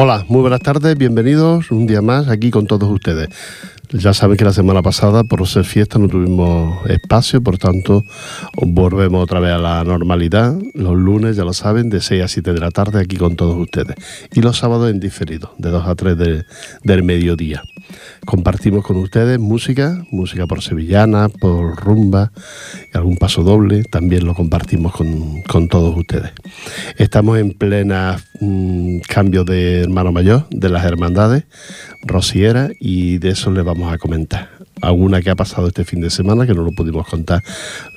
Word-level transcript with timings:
Hola, 0.00 0.24
muy 0.28 0.42
buenas 0.42 0.60
tardes, 0.60 0.96
bienvenidos 0.96 1.72
un 1.72 1.88
día 1.88 2.00
más 2.00 2.28
aquí 2.28 2.52
con 2.52 2.68
todos 2.68 2.88
ustedes. 2.88 3.30
Ya 3.90 4.14
saben 4.14 4.36
que 4.36 4.44
la 4.44 4.52
semana 4.52 4.80
pasada, 4.80 5.24
por 5.24 5.44
ser 5.48 5.64
fiesta, 5.64 5.98
no 5.98 6.06
tuvimos 6.06 6.88
espacio, 6.88 7.42
por 7.42 7.58
tanto, 7.58 8.04
volvemos 8.62 9.24
otra 9.24 9.40
vez 9.40 9.50
a 9.50 9.58
la 9.58 9.82
normalidad. 9.82 10.56
Los 10.74 10.94
lunes, 10.94 11.34
ya 11.34 11.42
lo 11.42 11.52
saben, 11.52 11.90
de 11.90 12.00
6 12.00 12.22
a 12.22 12.28
7 12.28 12.52
de 12.52 12.60
la 12.60 12.70
tarde 12.70 13.00
aquí 13.00 13.16
con 13.16 13.34
todos 13.34 13.56
ustedes. 13.56 13.96
Y 14.32 14.40
los 14.40 14.58
sábados 14.58 14.88
en 14.88 15.00
diferido, 15.00 15.52
de 15.58 15.70
2 15.70 15.88
a 15.88 15.96
3 15.96 16.16
del 16.16 17.02
mediodía. 17.02 17.64
Compartimos 18.24 18.84
con 18.84 18.96
ustedes 18.96 19.38
música, 19.38 20.04
música 20.10 20.46
por 20.46 20.62
sevillana, 20.62 21.28
por 21.28 21.76
rumba, 21.76 22.32
algún 22.92 23.16
paso 23.16 23.42
doble, 23.42 23.84
también 23.84 24.24
lo 24.24 24.34
compartimos 24.34 24.92
con, 24.92 25.68
todos 25.68 25.96
ustedes. 25.96 26.32
Estamos 26.96 27.38
en 27.38 27.52
plena 27.52 28.20
mm, 28.40 28.98
cambio 29.08 29.44
de 29.44 29.82
hermano 29.82 30.12
mayor 30.12 30.46
de 30.50 30.68
las 30.68 30.84
hermandades 30.84 31.44
rociera 32.02 32.70
y 32.80 33.18
de 33.18 33.30
eso 33.30 33.50
les 33.50 33.64
vamos 33.64 33.92
a 33.92 33.98
comentar. 33.98 34.50
Alguna 34.80 35.20
que 35.22 35.30
ha 35.30 35.36
pasado 35.36 35.68
este 35.68 35.84
fin 35.84 36.00
de 36.00 36.10
semana, 36.10 36.46
que 36.46 36.54
no 36.54 36.62
lo 36.62 36.72
pudimos 36.72 37.06
contar 37.08 37.42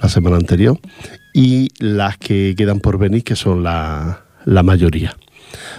la 0.01 0.09
semana 0.09 0.37
anterior, 0.37 0.79
y 1.33 1.69
las 1.79 2.17
que 2.17 2.55
quedan 2.57 2.79
por 2.79 2.97
venir, 2.97 3.23
que 3.23 3.35
son 3.35 3.63
la 3.63 4.23
mayoría. 4.45 5.15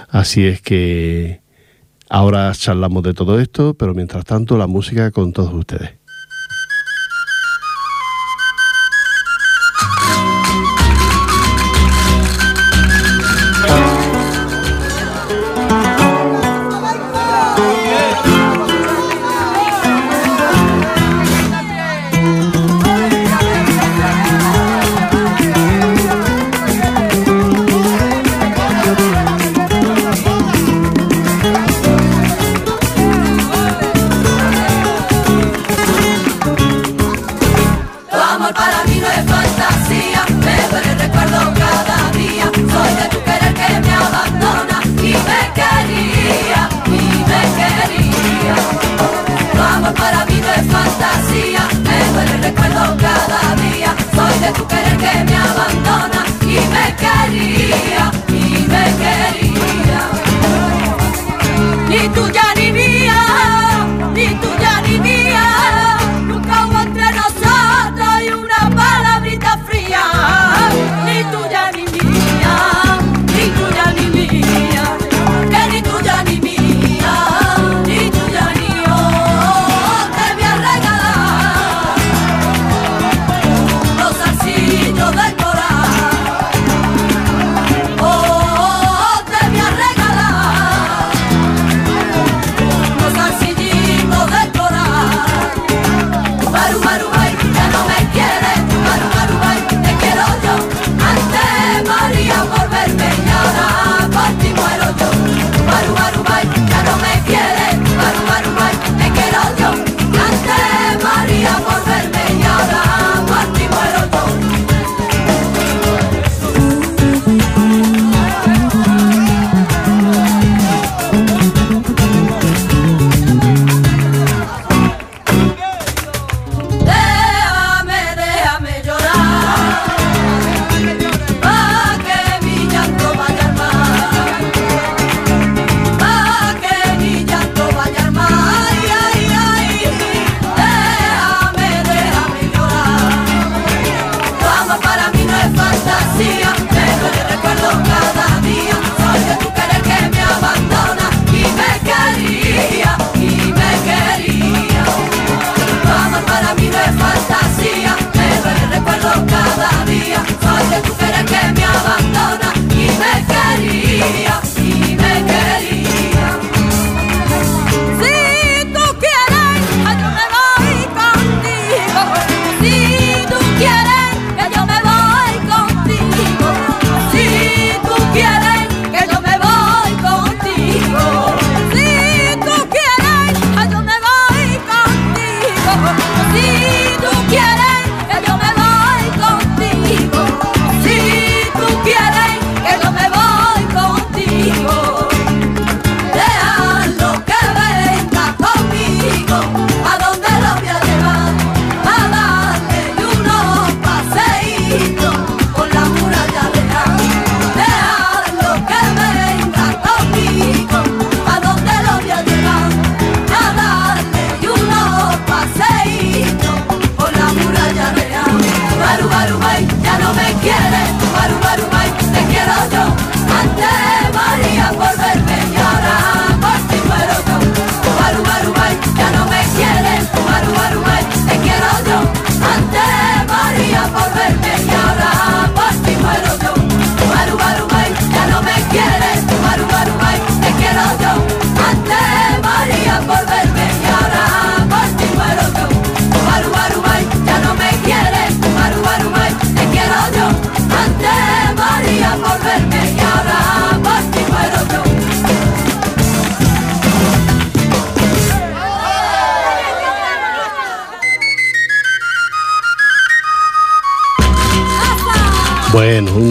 Así 0.08 0.44
es 0.46 0.60
que 0.60 1.41
ahora 2.12 2.52
charlamos 2.52 3.02
de 3.02 3.14
todo 3.14 3.40
esto, 3.40 3.74
pero 3.74 3.94
mientras 3.94 4.24
tanto 4.24 4.58
la 4.58 4.66
música 4.66 5.10
con 5.10 5.32
todos 5.32 5.52
ustedes. 5.54 6.01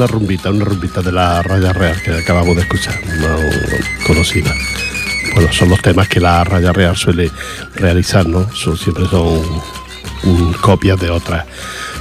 Una 0.01 0.07
rumbita, 0.07 0.49
una 0.49 0.65
rumbita 0.65 1.03
de 1.03 1.11
la 1.11 1.43
Raya 1.43 1.73
Real 1.73 2.01
que 2.01 2.09
acabamos 2.11 2.55
de 2.55 2.63
escuchar, 2.63 2.99
una 3.19 3.37
conocida. 4.07 4.51
Bueno, 5.35 5.53
son 5.53 5.69
los 5.69 5.79
temas 5.79 6.07
que 6.07 6.19
la 6.19 6.43
Raya 6.43 6.73
Real 6.73 6.97
suele 6.97 7.29
realizar, 7.75 8.25
¿no? 8.25 8.51
Son, 8.51 8.75
siempre 8.75 9.05
son 9.05 9.43
copias 10.59 10.99
de 10.99 11.11
otras 11.11 11.45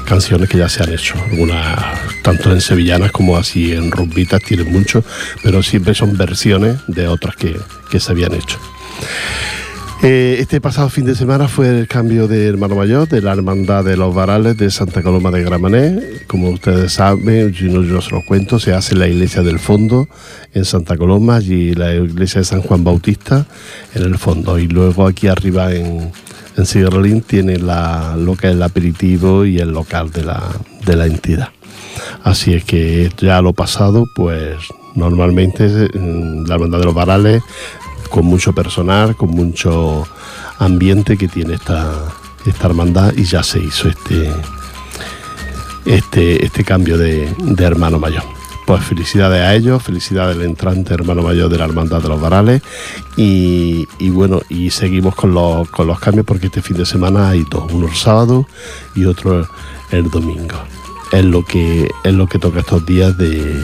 canciones 0.07 0.49
que 0.49 0.57
ya 0.57 0.71
se 0.71 0.83
han 0.83 0.95
hecho. 0.95 1.15
Algunas, 1.31 2.23
tanto 2.23 2.51
en 2.51 2.63
sevillanas 2.63 3.13
como 3.13 3.37
así 3.37 3.75
en 3.75 3.91
rumbitas, 3.91 4.43
tienen 4.43 4.73
mucho, 4.73 5.05
pero 5.43 5.63
siempre 5.63 5.95
son 5.95 6.17
versiones 6.17 6.79
de 6.87 7.07
otras 7.07 7.37
que, 7.37 7.61
que 7.91 8.01
se 8.01 8.13
habían 8.13 8.33
hecho. 8.33 8.59
Eh, 10.03 10.39
este 10.41 10.63
pasado 10.63 10.89
fin 10.89 11.05
de 11.05 11.15
semana 11.15 11.47
fue 11.47 11.69
el 11.69 11.87
cambio 11.87 12.27
de 12.27 12.47
hermano 12.47 12.75
mayor 12.75 13.07
de 13.07 13.21
la 13.21 13.33
Hermandad 13.33 13.85
de 13.85 13.99
los 13.99 14.15
Varales 14.15 14.57
de 14.57 14.71
Santa 14.71 15.03
Coloma 15.03 15.31
de 15.31 15.43
Gramané. 15.43 16.01
Como 16.27 16.49
ustedes 16.49 16.95
saben, 16.95 17.53
yo, 17.53 17.83
yo 17.83 18.01
se 18.01 18.11
lo 18.11 18.25
cuento, 18.25 18.59
se 18.59 18.73
hace 18.73 18.95
la 18.95 19.09
iglesia 19.09 19.43
del 19.43 19.59
fondo 19.59 20.09
en 20.55 20.65
Santa 20.65 20.97
Coloma 20.97 21.41
y 21.43 21.75
la 21.75 21.95
iglesia 21.95 22.41
de 22.41 22.47
San 22.47 22.63
Juan 22.63 22.83
Bautista 22.83 23.47
en 23.95 24.05
el 24.05 24.17
fondo. 24.17 24.59
Y 24.59 24.69
luego 24.69 25.07
aquí 25.07 25.29
arriba 25.29 25.75
en, 25.75 26.11
en 26.57 27.21
tiene 27.21 27.59
la, 27.59 28.17
lo 28.17 28.37
que 28.37 28.49
es 28.49 28.55
el 28.55 28.63
aperitivo 28.63 29.45
y 29.45 29.59
el 29.59 29.71
local 29.71 30.11
de 30.13 30.25
la, 30.25 30.43
de 30.87 30.97
la 30.97 31.05
entidad. 31.05 31.51
Así 32.23 32.55
es 32.55 32.65
que 32.65 33.11
ya 33.21 33.43
lo 33.43 33.53
pasado, 33.53 34.07
pues 34.17 34.57
normalmente 34.95 35.69
la 35.69 36.55
Hermandad 36.55 36.79
de 36.79 36.85
los 36.87 36.95
Varales 36.95 37.43
con 38.11 38.27
mucho 38.27 38.53
personal, 38.53 39.17
con 39.17 39.31
mucho 39.31 40.07
ambiente 40.59 41.17
que 41.17 41.29
tiene 41.29 41.55
esta, 41.55 41.95
esta 42.45 42.67
hermandad 42.67 43.15
y 43.17 43.25
ya 43.25 43.43
se 43.43 43.61
hizo 43.61 43.89
este, 43.89 44.31
este, 45.87 46.45
este 46.45 46.65
cambio 46.65 46.99
de, 46.99 47.33
hermano 47.59 47.99
mayor. 47.99 48.25
Pues 48.67 48.85
felicidades 48.85 49.41
a 49.41 49.55
ellos, 49.55 49.83
felicidades 49.83 50.37
al 50.37 50.43
entrante 50.43 50.95
hermano 50.95 51.23
mayor 51.23 51.49
de 51.49 51.59
la 51.59 51.65
Hermandad 51.65 52.03
de 52.03 52.09
los 52.09 52.21
Varales 52.21 52.63
y, 53.17 53.87
bueno, 54.11 54.43
y 54.49 54.71
seguimos 54.71 55.15
con 55.17 55.35
los, 55.35 55.69
con 55.71 55.89
los 55.89 55.99
cambios 55.99 56.25
porque 56.25 56.47
este 56.47 56.63
fin 56.63 56.77
de 56.77 56.87
semana 56.87 57.31
hay 57.31 57.45
dos, 57.51 57.73
uno 57.73 57.89
el 57.89 57.97
sábado 57.97 58.47
y 58.95 59.07
otro 59.07 59.49
el 59.91 60.09
domingo. 60.11 60.57
Es 61.11 61.25
lo 61.25 61.45
que, 61.45 61.91
es 62.05 62.15
lo 62.15 62.29
que 62.29 62.39
toca 62.39 62.61
estos 62.61 62.87
días 62.87 63.17
de, 63.19 63.57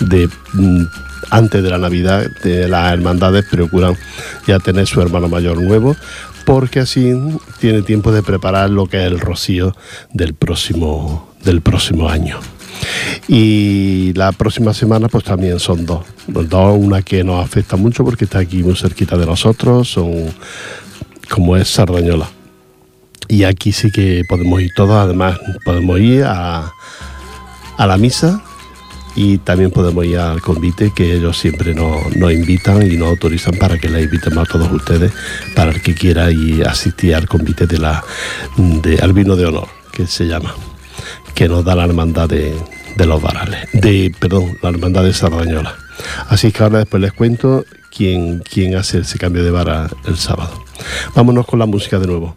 de 0.00 0.28
mm, 0.52 0.84
antes 1.30 1.62
de 1.62 1.70
la 1.70 1.78
Navidad 1.78 2.26
de 2.42 2.68
las 2.68 2.92
hermandades 2.92 3.44
procuran 3.50 3.96
ya 4.46 4.58
tener 4.58 4.86
su 4.86 5.00
hermano 5.00 5.28
mayor 5.28 5.60
nuevo 5.60 5.96
porque 6.46 6.80
así 6.80 7.12
tiene 7.58 7.82
tiempo 7.82 8.12
de 8.12 8.22
preparar 8.22 8.70
lo 8.70 8.86
que 8.86 8.98
es 8.98 9.10
el 9.10 9.18
rocío 9.18 9.76
del 10.12 10.34
próximo, 10.34 11.34
del 11.42 11.60
próximo 11.60 12.08
año. 12.08 12.38
Y 13.26 14.12
la 14.14 14.30
próxima 14.30 14.72
semana 14.72 15.08
pues 15.08 15.24
también 15.24 15.58
son 15.58 15.84
dos. 15.84 16.06
Dos, 16.28 16.76
una 16.78 17.02
que 17.02 17.24
nos 17.24 17.44
afecta 17.44 17.76
mucho 17.76 18.04
porque 18.04 18.24
está 18.24 18.38
aquí 18.38 18.62
muy 18.62 18.76
cerquita 18.76 19.16
de 19.16 19.26
nosotros, 19.26 19.88
son 19.88 20.32
como 21.28 21.56
es 21.56 21.68
Sardañola. 21.68 22.28
Y 23.28 23.42
aquí 23.42 23.72
sí 23.72 23.90
que 23.90 24.22
podemos 24.28 24.60
ir 24.62 24.70
todos, 24.76 24.92
además 24.92 25.38
podemos 25.64 25.98
ir 25.98 26.24
a, 26.24 26.72
a 27.76 27.86
la 27.86 27.96
misa 27.96 28.40
y 29.16 29.38
también 29.38 29.70
podemos 29.70 30.04
ir 30.04 30.18
al 30.18 30.42
convite 30.42 30.92
que 30.94 31.14
ellos 31.14 31.38
siempre 31.38 31.74
nos, 31.74 32.12
invitan 32.32 32.88
y 32.88 32.96
nos 32.96 33.08
autorizan 33.08 33.54
para 33.54 33.78
que 33.78 33.88
les 33.88 34.04
invitemos 34.04 34.46
a 34.46 34.52
todos 34.52 34.70
ustedes 34.70 35.10
para 35.54 35.72
el 35.72 35.80
que 35.80 35.94
quiera 35.94 36.30
y 36.30 36.62
asistir 36.62 37.14
al 37.14 37.26
convite 37.26 37.66
de 37.66 37.78
la 37.78 38.04
de 38.56 38.98
Albino 38.98 39.34
de 39.34 39.46
Honor 39.46 39.68
que 39.90 40.06
se 40.06 40.26
llama 40.26 40.54
que 41.34 41.48
nos 41.48 41.64
da 41.64 41.74
la 41.74 41.84
hermandad 41.84 42.28
de, 42.28 42.54
los 42.98 43.22
varales 43.22 43.68
de 43.72 44.14
perdón 44.18 44.58
la 44.62 44.68
hermandad 44.68 45.02
de 45.02 45.12
Sardañola. 45.12 45.74
Así 46.28 46.52
que 46.52 46.62
ahora 46.62 46.78
después 46.80 47.00
les 47.00 47.12
cuento 47.12 47.64
quién, 47.94 48.40
quién 48.40 48.76
hace 48.76 48.98
ese 48.98 49.18
cambio 49.18 49.42
de 49.42 49.50
vara 49.50 49.88
el 50.06 50.18
sábado. 50.18 50.62
Vámonos 51.14 51.46
con 51.46 51.58
la 51.58 51.66
música 51.66 51.98
de 51.98 52.06
nuevo 52.06 52.36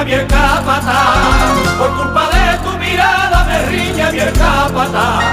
riña 0.00 0.04
mi 0.04 0.12
el 0.12 0.26
capataz. 0.26 1.78
Por 1.78 1.96
culpa 1.96 2.28
de 2.32 2.58
tu 2.64 2.78
mirada, 2.78 3.44
me 3.44 3.66
riña 3.66 4.10
mi 4.10 4.18
el 4.18 4.32
capataz. 4.32 5.24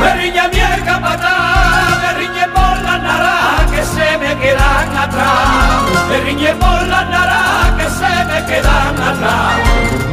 Me 0.00 0.14
riña 0.14 0.48
mi 0.48 0.58
el 0.60 0.84
capataz, 0.84 2.02
me 2.02 2.12
riñe 2.18 2.48
por 2.48 2.82
las 2.82 3.02
naranjas 3.02 3.70
que 3.70 3.84
se 3.84 4.18
me 4.18 4.36
quedan 4.38 4.96
atrás. 4.96 5.82
Me 6.08 6.20
riñe 6.20 6.54
por 6.54 6.86
las 6.86 7.08
naranjas 7.08 7.76
que 7.78 7.90
se 7.90 8.24
me 8.24 8.46
quedan 8.46 9.02
atrás. 9.02 10.04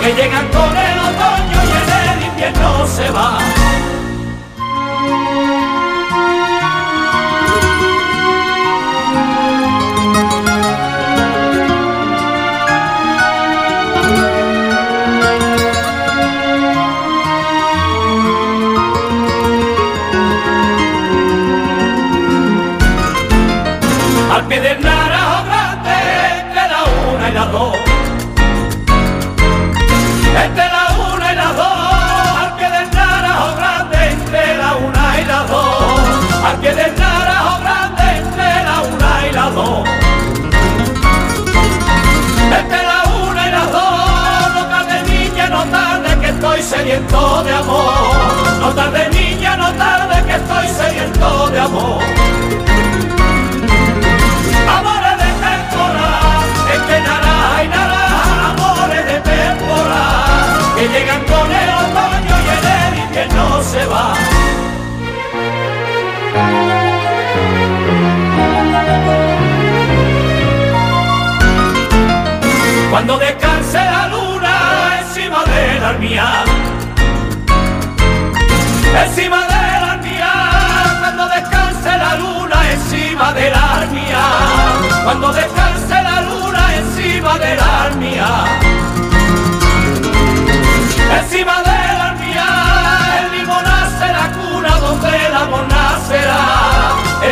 que 0.00 0.14
llegan 0.14 0.48
con 0.48 0.74
el 0.74 0.98
otoño 0.98 1.49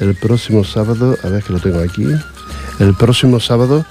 el 0.00 0.14
próximo 0.14 0.64
sábado, 0.64 1.16
a 1.22 1.28
ver 1.28 1.42
que 1.42 1.52
lo 1.52 1.58
tengo 1.58 1.80
aquí, 1.80 2.06
el 2.78 2.94
próximo 2.94 3.40
sábado, 3.40 3.84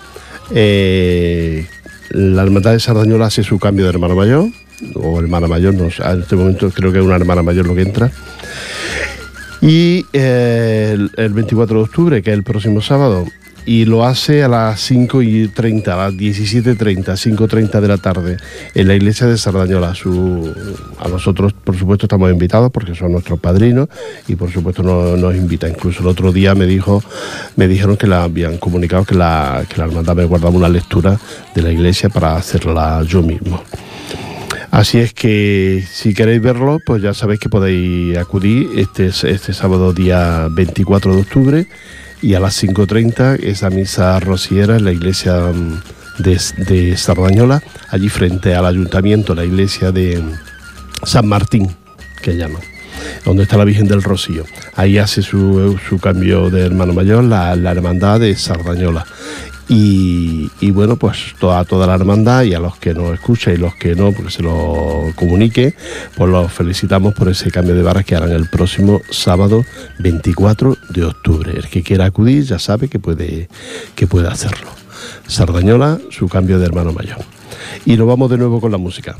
eh, 0.51 1.67
la 2.09 2.43
Hermandad 2.43 2.71
de 2.73 2.79
Sardañola 2.79 3.25
hace 3.25 3.43
su 3.43 3.59
cambio 3.59 3.85
de 3.85 3.91
hermano 3.91 4.15
mayor, 4.15 4.49
o 4.95 5.19
hermana 5.19 5.47
mayor, 5.47 5.73
no 5.73 5.85
en 5.85 6.21
este 6.21 6.35
momento 6.35 6.69
creo 6.69 6.91
que 6.91 6.99
es 6.99 7.03
una 7.03 7.15
hermana 7.15 7.43
mayor 7.43 7.65
lo 7.67 7.75
que 7.75 7.81
entra. 7.81 8.11
Y 9.61 10.05
eh, 10.13 10.95
el 11.15 11.33
24 11.33 11.77
de 11.77 11.83
octubre, 11.83 12.21
que 12.21 12.31
es 12.31 12.37
el 12.37 12.43
próximo 12.43 12.81
sábado, 12.81 13.25
y 13.67 13.83
lo 13.83 14.05
hace 14.05 14.43
a 14.43 14.47
las 14.47 14.79
5 14.79 15.21
y 15.21 15.49
30, 15.49 15.93
a 15.93 15.97
las 15.97 16.13
17.30, 16.13 17.03
5.30 17.03 17.81
de 17.81 17.87
la 17.89 17.97
tarde, 17.97 18.37
en 18.73 18.87
la 18.87 18.95
iglesia 18.95 19.27
de 19.27 19.37
Sardañola. 19.37 19.93
A 20.99 21.07
nosotros, 21.09 21.51
por 21.51 21.77
supuesto, 21.77 22.05
estamos 22.05 22.31
invitados 22.31 22.71
porque 22.71 22.95
son 22.95 23.11
nuestros 23.11 23.41
padrinos 23.41 23.89
y, 24.25 24.37
por 24.37 24.49
supuesto, 24.49 24.83
nos, 24.83 25.19
nos 25.19 25.35
invita. 25.35 25.67
Incluso 25.67 25.99
el 26.01 26.07
otro 26.07 26.31
día 26.31 26.55
me 26.55 26.65
dijo, 26.65 27.03
me 27.57 27.67
dijeron 27.67 27.97
que 27.97 28.07
la 28.07 28.23
habían 28.23 28.57
comunicado 28.57 29.03
que 29.03 29.15
la, 29.15 29.65
que 29.67 29.77
la 29.77 29.83
hermandad 29.83 30.15
me 30.15 30.23
guardaba 30.23 30.55
una 30.55 30.69
lectura 30.69 31.19
de 31.53 31.61
la 31.61 31.69
iglesia 31.69 32.07
para 32.07 32.37
hacerla 32.37 33.03
yo 33.05 33.21
mismo. 33.21 33.61
Así 34.71 34.99
es 34.99 35.13
que 35.13 35.83
si 35.91 36.13
queréis 36.13 36.41
verlo, 36.41 36.79
pues 36.85 37.01
ya 37.01 37.13
sabéis 37.13 37.41
que 37.41 37.49
podéis 37.49 38.17
acudir 38.17 38.69
este, 38.77 39.07
este 39.07 39.51
sábado 39.51 39.91
día 39.91 40.47
24 40.49 41.15
de 41.15 41.21
octubre 41.21 41.67
y 42.21 42.33
a 42.33 42.39
las 42.39 42.63
5.30 42.63 43.43
esa 43.43 43.69
misa 43.69 44.19
rociera 44.19 44.77
en 44.77 44.85
la 44.85 44.91
iglesia 44.91 45.51
mm, 45.53 45.81
de, 46.19 46.41
de 46.57 46.97
Sardañola, 46.97 47.61
allí 47.89 48.09
frente 48.09 48.55
al 48.55 48.65
ayuntamiento, 48.65 49.35
la 49.35 49.45
iglesia 49.45 49.91
de 49.91 50.23
San 51.03 51.27
Martín, 51.27 51.75
que 52.21 52.35
llaman 52.35 52.61
donde 53.25 53.43
está 53.43 53.57
la 53.57 53.65
Virgen 53.65 53.87
del 53.87 54.03
Rocío. 54.03 54.45
Ahí 54.75 54.97
hace 54.97 55.21
su, 55.21 55.77
su 55.87 55.99
cambio 55.99 56.49
de 56.49 56.65
hermano 56.65 56.93
mayor 56.93 57.23
la, 57.23 57.55
la 57.55 57.71
hermandad 57.71 58.19
de 58.19 58.35
Sardañola. 58.35 59.05
Y, 59.69 60.71
bueno, 60.71 60.95
pues 60.95 61.35
toda, 61.39 61.65
toda 61.65 61.87
la 61.87 61.95
hermandad 61.95 62.43
y 62.43 62.53
a 62.53 62.59
los 62.59 62.77
que 62.77 62.93
nos 62.93 63.13
escuchan 63.13 63.55
y 63.55 63.57
los 63.57 63.75
que 63.75 63.95
no, 63.95 64.11
porque 64.13 64.31
se 64.31 64.43
lo 64.43 65.11
comunique, 65.15 65.73
pues 66.15 66.29
los 66.29 66.51
felicitamos 66.51 67.13
por 67.13 67.27
ese 67.27 67.51
cambio 67.51 67.75
de 67.75 67.81
barras 67.81 68.05
que 68.05 68.15
harán 68.15 68.31
el 68.31 68.49
próximo 68.49 69.01
sábado 69.11 69.65
24 69.99 70.77
de 70.89 71.03
octubre. 71.03 71.51
El 71.55 71.67
que 71.67 71.83
quiera 71.83 72.05
acudir 72.05 72.43
ya 72.43 72.59
sabe 72.59 72.87
que 72.87 72.99
puede, 72.99 73.49
que 73.95 74.07
puede 74.07 74.29
hacerlo. 74.29 74.69
Sardañola, 75.27 75.99
su 76.11 76.29
cambio 76.29 76.59
de 76.59 76.65
hermano 76.65 76.93
mayor. 76.93 77.19
Y 77.85 77.97
nos 77.97 78.07
vamos 78.07 78.29
de 78.29 78.37
nuevo 78.37 78.61
con 78.61 78.71
la 78.71 78.77
música. 78.77 79.17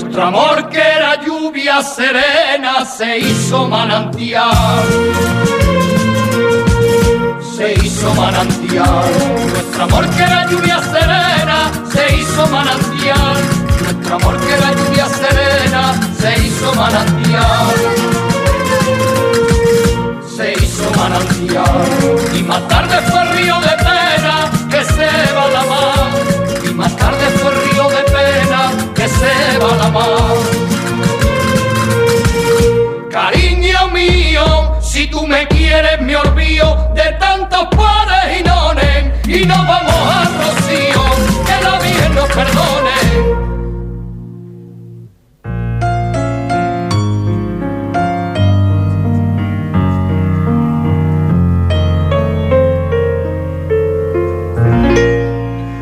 Nuestro 0.00 0.22
amor 0.22 0.68
que 0.70 0.78
era 0.80 1.22
lluvia 1.24 1.82
serena 1.82 2.84
se 2.84 3.18
hizo 3.18 3.68
manantial 3.68 4.40
se 7.60 7.74
hizo 7.74 8.14
manantial. 8.14 9.10
Nuestro 9.52 9.84
amor 9.84 10.08
que 10.10 10.22
era 10.22 10.46
lluvia 10.48 10.80
serena 10.82 11.70
se 11.92 12.16
hizo 12.16 12.46
manantial. 12.46 13.36
Nuestro 13.82 14.16
amor 14.16 14.40
que 14.40 14.54
era 14.54 14.72
lluvia 14.72 15.06
serena 15.06 15.82
se 16.18 16.46
hizo 16.46 16.74
manantial. 16.74 17.74
Se 20.36 20.52
hizo 20.52 20.90
manantial. 20.96 22.38
Y 22.38 22.42
más 22.44 22.66
tarde 22.68 22.96
fue 23.10 23.24
río 23.36 23.60
de 23.60 23.76
pena 23.84 23.99
se 29.20 29.58
va 29.58 29.70
la 29.76 29.88
mar. 29.96 30.36
Cariño 33.10 33.80
mío, 33.98 34.44
si 34.80 35.06
tú 35.08 35.26
me 35.26 35.46
quieres 35.48 36.00
me 36.00 36.16
olvido 36.16 36.66
de 36.94 37.06
tantos 37.24 37.64
pares 37.76 38.24
y 38.38 38.42
nones 38.42 38.98
y 39.26 39.46
nos 39.46 39.62
vamos 39.72 40.00
al 40.18 40.30
rocío, 40.42 41.02
que 41.46 41.56
la 41.64 41.74
Virgen 41.84 42.14
nos 42.14 42.28
perdone. 42.38 42.98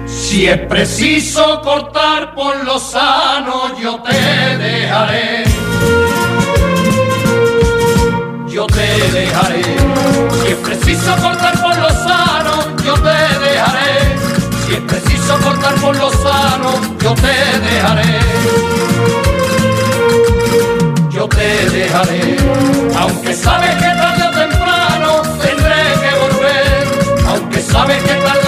Si 0.07 0.47
es 0.47 0.59
preciso 0.69 1.61
cortar 1.63 1.98
por 2.39 2.65
lo 2.65 2.79
sano, 2.79 3.77
yo 3.81 4.01
te 4.01 4.13
dejaré 4.59 5.45
yo 8.59 8.67
te 8.67 8.89
dejaré. 9.13 9.63
Si 10.43 10.49
es 10.49 10.57
preciso 10.57 11.17
cortar 11.23 11.63
por 11.63 11.77
lo 11.79 11.91
sano, 11.91 12.55
yo 12.85 12.95
te 12.95 13.19
dejaré. 13.47 13.93
Si 14.67 14.75
es 14.75 14.81
preciso 14.81 15.39
cortar 15.45 15.75
por 15.77 15.97
lo 15.97 16.11
sano, 16.11 16.71
yo 17.01 17.15
te 17.15 17.35
dejaré. 17.69 18.19
Yo 21.11 21.29
te 21.29 21.71
dejaré. 21.71 22.37
Aunque 22.99 23.33
sabes 23.35 23.75
que 23.77 23.91
tarde 24.01 24.23
o 24.27 24.33
temprano 24.43 25.23
tendré 25.41 25.83
que 26.03 26.13
volver. 26.23 26.89
Aunque 27.29 27.61
sabes 27.63 28.03
que 28.03 28.15
tarde 28.15 28.48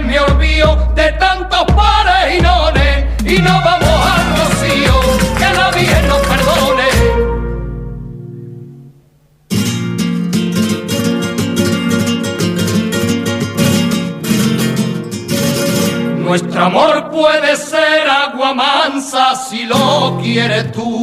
me 0.00 0.18
olvido 0.18 0.92
de 0.94 1.12
tantos 1.12 1.64
pares 1.74 2.38
y 2.38 2.40
nones 2.40 3.06
y 3.24 3.38
no 3.40 3.60
vamos 3.64 4.06
al 4.14 4.36
rocío, 4.38 4.94
que 5.38 5.54
la 5.54 5.70
Virgen 5.70 6.08
nos 6.08 6.18
perdone. 6.18 6.88
Nuestro 16.18 16.64
amor 16.64 17.10
puede 17.10 17.56
ser 17.56 18.08
agua 18.08 18.54
mansa 18.54 19.34
si 19.36 19.64
lo 19.64 20.18
quieres 20.22 20.72
tú. 20.72 21.02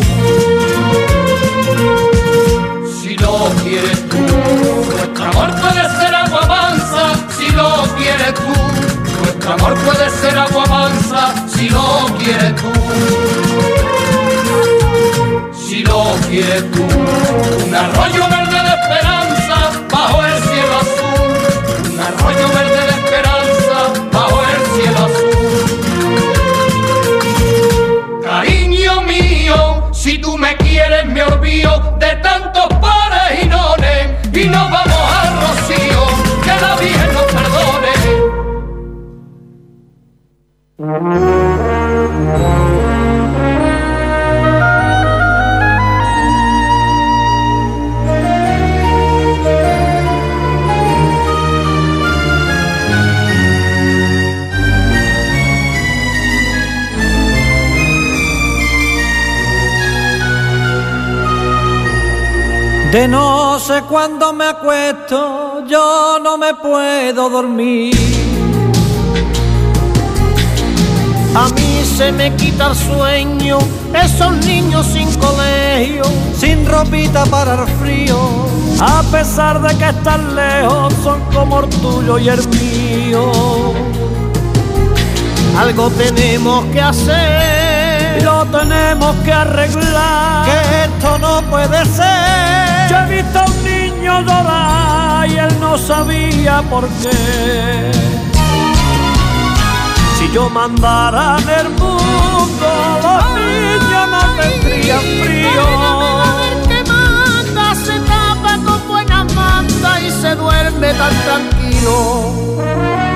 Yo 65.67 66.17
no 66.23 66.37
me 66.37 66.53
puedo 66.55 67.29
dormir. 67.29 67.95
A 71.35 71.47
mí 71.49 71.81
se 71.85 72.11
me 72.11 72.35
quita 72.35 72.67
el 72.69 72.75
sueño, 72.75 73.59
esos 73.93 74.31
niños 74.45 74.87
sin 74.87 75.13
colegio. 75.15 76.03
sin 76.35 76.65
ropita 76.65 77.23
para 77.25 77.53
el 77.53 77.67
frío, 77.79 78.17
a 78.79 79.03
pesar 79.11 79.61
de 79.61 79.77
que 79.77 79.89
están 79.89 80.35
lejos, 80.35 80.93
son 81.03 81.21
como 81.33 81.59
el 81.59 81.69
tuyo 81.69 82.17
y 82.17 82.29
el 82.29 82.47
mío. 82.47 83.31
Algo 85.57 85.89
tenemos 85.91 86.65
que 86.65 86.81
hacer, 86.81 88.23
Lo 88.23 88.45
tenemos 88.45 89.15
que 89.23 89.33
arreglar, 89.33 90.45
que 90.45 90.83
esto 90.85 91.19
no 91.19 91.41
puede 91.43 91.85
ser. 91.85 92.89
yo 92.89 92.97
he 92.97 93.21
visto 93.21 93.58
y 95.27 95.37
él 95.37 95.59
no 95.59 95.77
sabía 95.77 96.61
por 96.69 96.87
qué. 97.01 97.91
Si 100.17 100.31
yo 100.33 100.49
mandara 100.49 101.37
en 101.41 101.49
el 101.49 101.69
mundo, 101.69 102.69
los 103.03 103.23
niños 103.35 104.05
no 104.13 104.21
tendrían 104.41 104.99
frío. 104.99 105.65
que 106.67 106.83
manda, 106.89 107.75
se 107.75 107.99
tapa 107.99 108.59
con 108.65 108.87
buena 108.87 109.23
manta 109.35 110.01
y 110.01 110.11
se 110.11 110.35
duerme 110.35 110.93
tan 110.93 111.13
tranquilo. 111.23 113.08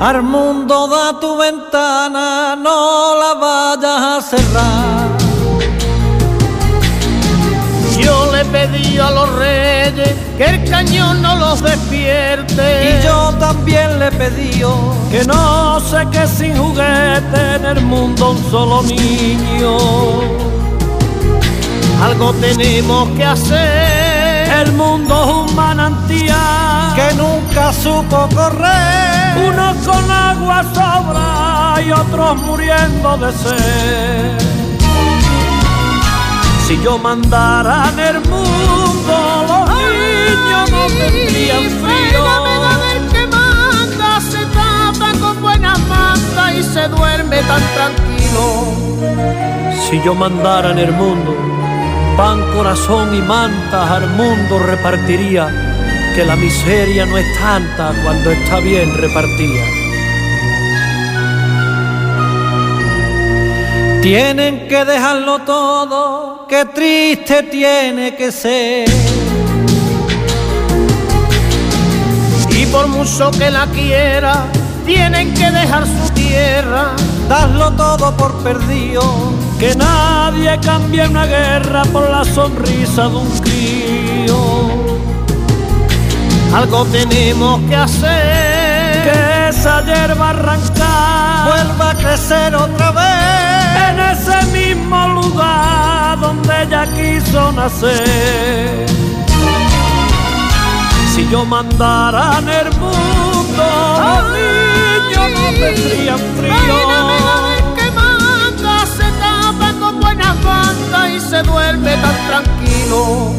Al 0.00 0.22
mundo 0.22 0.86
da 0.86 1.18
tu 1.18 1.36
ventana, 1.36 2.54
no 2.54 3.16
la 3.18 3.34
vayas 3.34 4.00
a 4.00 4.22
cerrar. 4.22 5.08
Yo 7.98 8.30
le 8.30 8.44
pedí 8.44 8.96
a 8.98 9.10
los 9.10 9.28
reyes 9.34 10.14
que 10.36 10.44
el 10.44 10.70
cañón 10.70 11.20
no 11.20 11.34
los 11.34 11.60
despierte. 11.62 13.00
Y 13.00 13.04
yo 13.04 13.34
también 13.40 13.98
le 13.98 14.06
he 14.06 14.12
pedido 14.12 14.94
que 15.10 15.24
no 15.24 15.80
se 15.80 16.06
que 16.10 16.28
sin 16.28 16.56
juguete 16.56 17.56
en 17.56 17.64
el 17.64 17.80
mundo 17.80 18.30
un 18.30 18.50
solo 18.52 18.82
niño. 18.84 19.78
algo 22.04 22.32
tenemos 22.34 23.08
que 23.16 23.24
hacer. 23.24 24.48
El 24.60 24.72
mundo 24.74 25.24
es 25.24 25.50
un 25.50 25.56
manantial 25.56 26.67
nunca 27.18 27.72
supo 27.72 28.28
correr. 28.34 29.36
unos 29.48 29.76
con 29.86 30.10
agua 30.10 30.62
sobra 30.74 31.82
y 31.82 31.90
otros 31.90 32.36
muriendo 32.42 33.16
de 33.18 33.32
sed. 33.32 34.38
Si 36.66 36.80
yo 36.82 36.98
mandara 36.98 37.90
en 37.92 37.98
el 37.98 38.20
mundo, 38.28 39.14
los 39.48 39.90
niños 40.04 40.70
no 40.70 40.86
tendrían 40.86 41.66
frío. 41.82 42.22
que 43.12 43.26
manda, 43.26 44.20
se 44.20 44.44
tapa 44.58 45.12
con 45.20 45.40
buenas 45.40 45.78
mantas 45.80 46.54
y 46.54 46.62
se 46.62 46.88
duerme 46.88 47.38
tan 47.50 47.62
tranquilo. 47.74 48.44
Si 49.88 50.02
yo 50.04 50.14
mandara 50.14 50.70
en 50.72 50.78
el 50.78 50.92
mundo, 50.92 51.34
pan, 52.18 52.38
corazón 52.54 53.14
y 53.14 53.22
mantas 53.22 53.90
al 53.90 54.06
mundo 54.10 54.58
repartiría, 54.58 55.67
la 56.24 56.36
miseria 56.36 57.06
no 57.06 57.16
es 57.16 57.26
tanta 57.38 57.92
cuando 58.02 58.30
está 58.30 58.58
bien 58.60 58.92
repartida. 58.96 59.64
Tienen 64.02 64.66
que 64.68 64.84
dejarlo 64.84 65.40
todo, 65.40 66.46
qué 66.48 66.64
triste 66.64 67.44
tiene 67.44 68.16
que 68.16 68.32
ser. 68.32 68.88
Y 72.50 72.66
por 72.66 72.88
mucho 72.88 73.30
que 73.30 73.50
la 73.50 73.66
quiera, 73.66 74.46
tienen 74.84 75.32
que 75.34 75.50
dejar 75.50 75.86
su 75.86 76.12
tierra. 76.14 76.96
Darlo 77.28 77.70
todo 77.72 78.16
por 78.16 78.42
perdido, 78.42 79.02
que 79.60 79.76
nadie 79.76 80.58
cambie 80.64 81.06
una 81.06 81.26
guerra 81.26 81.82
por 81.92 82.10
la 82.10 82.24
sonrisa 82.24 83.08
de 83.08 83.16
un 83.16 83.38
crío. 83.38 84.87
Algo 86.54 86.84
tenemos 86.86 87.60
que 87.68 87.76
hacer. 87.76 89.02
que 89.04 89.48
esa 89.50 89.84
hierba 89.84 90.30
arrancar 90.30 91.48
vuelva 91.48 91.90
a 91.90 91.94
crecer 91.94 92.54
otra 92.54 92.90
vez. 92.90 93.90
en 93.90 94.00
ese 94.00 94.46
mismo 94.52 95.08
lugar 95.08 96.18
donde 96.20 96.62
ella 96.62 96.86
quiso 96.96 97.52
nacer. 97.52 98.86
Si 101.14 101.28
yo 101.28 101.44
mandara 101.44 102.38
en 102.38 102.48
el 102.48 102.70
mundo, 102.78 103.64
los 104.04 104.24
niños 104.38 105.26
no 105.34 105.46
tendrían 105.60 106.18
frío. 106.38 106.54
que 107.76 107.90
manda, 107.90 108.86
se 108.86 109.08
tapa 109.20 109.72
con 109.78 110.00
buenas 110.00 110.36
mantas 110.44 111.10
y 111.10 111.20
se 111.20 111.42
duerme 111.42 111.96
tan 111.96 112.16
tranquilo. 112.28 113.32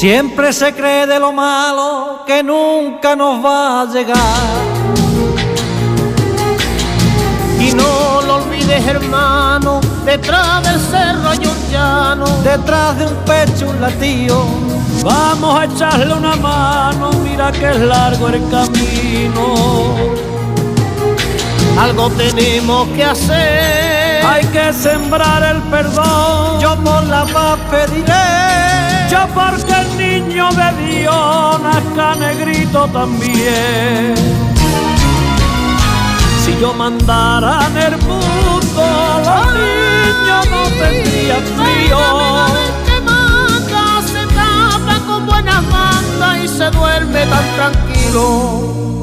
Siempre 0.00 0.50
se 0.54 0.72
cree 0.72 1.06
de 1.06 1.20
lo 1.20 1.30
malo 1.30 2.20
que 2.26 2.42
nunca 2.42 3.14
nos 3.14 3.44
va 3.44 3.82
a 3.82 3.84
llegar. 3.84 4.16
Y 7.60 7.74
no 7.74 8.22
lo 8.26 8.36
olvides, 8.36 8.86
hermano, 8.86 9.82
detrás 10.06 10.62
del 10.62 10.80
cerro 10.80 11.28
hay 11.28 11.38
un 11.40 11.70
llano. 11.70 12.24
Detrás 12.42 12.96
de 12.96 13.08
un 13.08 13.14
pecho 13.26 13.68
un 13.68 13.78
latido, 13.78 14.42
vamos 15.04 15.60
a 15.60 15.64
echarle 15.66 16.14
una 16.14 16.34
mano, 16.34 17.10
mira 17.22 17.52
que 17.52 17.68
es 17.68 17.80
largo 17.80 18.28
el 18.28 18.40
camino. 18.48 19.96
Algo 21.78 22.08
tenemos 22.12 22.88
que 22.96 23.04
hacer. 23.04 24.24
Hay 24.24 24.46
que 24.46 24.72
sembrar 24.72 25.42
el 25.42 25.62
perdón. 25.64 26.58
Yo 26.58 26.74
por 26.76 27.04
la 27.04 27.26
paz 27.26 27.58
pediré. 27.70 29.08
Yo 29.10 29.26
porque 29.34 29.72
el 29.82 29.88
niño 29.98 30.48
de 30.50 30.68
Dios 30.84 31.60
nazca 31.62 32.14
negrito 32.16 32.86
también. 32.88 34.14
Si 36.44 36.58
yo 36.60 36.72
mandara 36.72 37.66
en 37.66 37.76
el 37.76 37.96
mundo, 37.98 38.82
los 39.28 39.46
niños 39.60 40.42
no 40.52 40.62
tendrían 40.80 41.44
frío. 41.56 41.98
que 42.86 43.00
manda, 43.00 44.02
se 44.12 44.26
tapa 44.34 44.98
con 45.06 45.26
buenas 45.26 45.62
mantas 45.64 46.38
y 46.44 46.48
se 46.48 46.70
duerme 46.70 47.26
tan 47.26 47.46
tranquilo. 47.56 48.99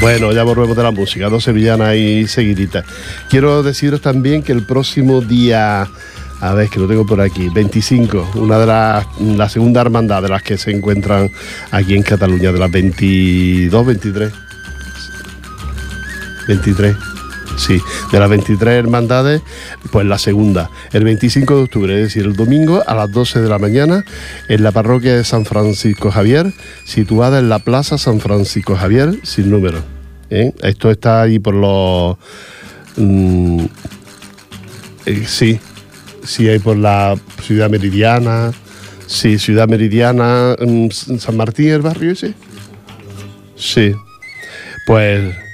Bueno, 0.00 0.30
ya 0.32 0.44
volvemos 0.44 0.76
de 0.76 0.82
la 0.84 0.92
música, 0.92 1.28
dos 1.28 1.42
sevillanas 1.42 1.88
ahí 1.88 2.28
seguiditas. 2.28 2.84
Quiero 3.28 3.64
deciros 3.64 4.00
también 4.00 4.44
que 4.44 4.52
el 4.52 4.62
próximo 4.64 5.20
día, 5.20 5.88
a 6.40 6.54
ver, 6.54 6.68
que 6.68 6.78
lo 6.78 6.86
tengo 6.86 7.04
por 7.04 7.20
aquí, 7.20 7.48
25, 7.48 8.30
una 8.36 8.58
de 8.60 8.66
las, 8.66 9.06
la 9.20 9.48
segunda 9.48 9.80
hermandad 9.80 10.22
de 10.22 10.28
las 10.28 10.42
que 10.42 10.56
se 10.56 10.70
encuentran 10.70 11.30
aquí 11.72 11.96
en 11.96 12.02
Cataluña, 12.02 12.52
de 12.52 12.58
las 12.60 12.70
22, 12.70 13.86
23. 13.86 14.32
23. 16.46 17.17
Sí, 17.58 17.82
de 18.12 18.20
las 18.20 18.30
23 18.30 18.74
hermandades, 18.74 19.42
pues 19.90 20.06
la 20.06 20.18
segunda, 20.18 20.70
el 20.92 21.02
25 21.02 21.56
de 21.56 21.62
octubre, 21.62 21.94
es 21.96 22.02
decir, 22.02 22.24
el 22.24 22.36
domingo 22.36 22.84
a 22.86 22.94
las 22.94 23.10
12 23.10 23.40
de 23.40 23.48
la 23.48 23.58
mañana, 23.58 24.04
en 24.48 24.62
la 24.62 24.70
parroquia 24.70 25.16
de 25.16 25.24
San 25.24 25.44
Francisco 25.44 26.12
Javier, 26.12 26.52
situada 26.84 27.40
en 27.40 27.48
la 27.48 27.58
Plaza 27.58 27.98
San 27.98 28.20
Francisco 28.20 28.76
Javier, 28.76 29.18
sin 29.24 29.50
número. 29.50 29.82
¿eh? 30.30 30.52
Esto 30.62 30.90
está 30.90 31.22
ahí 31.22 31.40
por 31.40 31.54
los... 31.54 32.16
mm, 32.96 33.64
eh, 35.06 35.24
sí, 35.26 35.58
sí, 36.22 36.48
hay 36.48 36.60
por 36.60 36.76
la 36.76 37.16
ciudad 37.42 37.68
meridiana, 37.68 38.52
sí, 39.08 39.36
ciudad 39.36 39.68
meridiana, 39.68 40.54
mm, 40.60 40.90
San 40.90 41.36
Martín, 41.36 41.70
el 41.70 41.82
barrio 41.82 42.12
ese. 42.12 42.34
Sí, 43.56 43.92
pues 44.86 45.47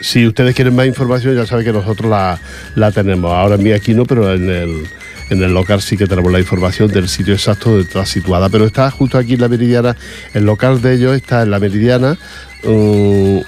si 0.00 0.26
ustedes 0.26 0.54
quieren 0.54 0.74
más 0.76 0.86
información, 0.86 1.34
ya 1.36 1.46
saben 1.46 1.64
que 1.64 1.72
nosotros 1.72 2.10
la, 2.10 2.38
la 2.74 2.92
tenemos. 2.92 3.32
Ahora 3.32 3.56
en 3.56 3.62
mí 3.62 3.72
aquí 3.72 3.94
no, 3.94 4.04
pero 4.04 4.32
en 4.34 4.48
el, 4.48 4.86
en 5.30 5.42
el 5.42 5.52
local 5.52 5.82
sí 5.82 5.96
que 5.96 6.06
tenemos 6.06 6.30
la 6.32 6.38
información 6.38 6.88
del 6.88 7.08
sitio 7.08 7.34
exacto 7.34 7.70
donde 7.70 7.84
está 7.84 8.06
situada. 8.06 8.48
Pero 8.48 8.64
está 8.66 8.90
justo 8.90 9.18
aquí 9.18 9.34
en 9.34 9.40
la 9.40 9.48
Meridiana, 9.48 9.96
el 10.34 10.44
local 10.44 10.80
de 10.80 10.94
ellos 10.94 11.16
está 11.16 11.42
en 11.42 11.50
la 11.50 11.58
Meridiana, 11.58 12.16
mm, 12.64 13.38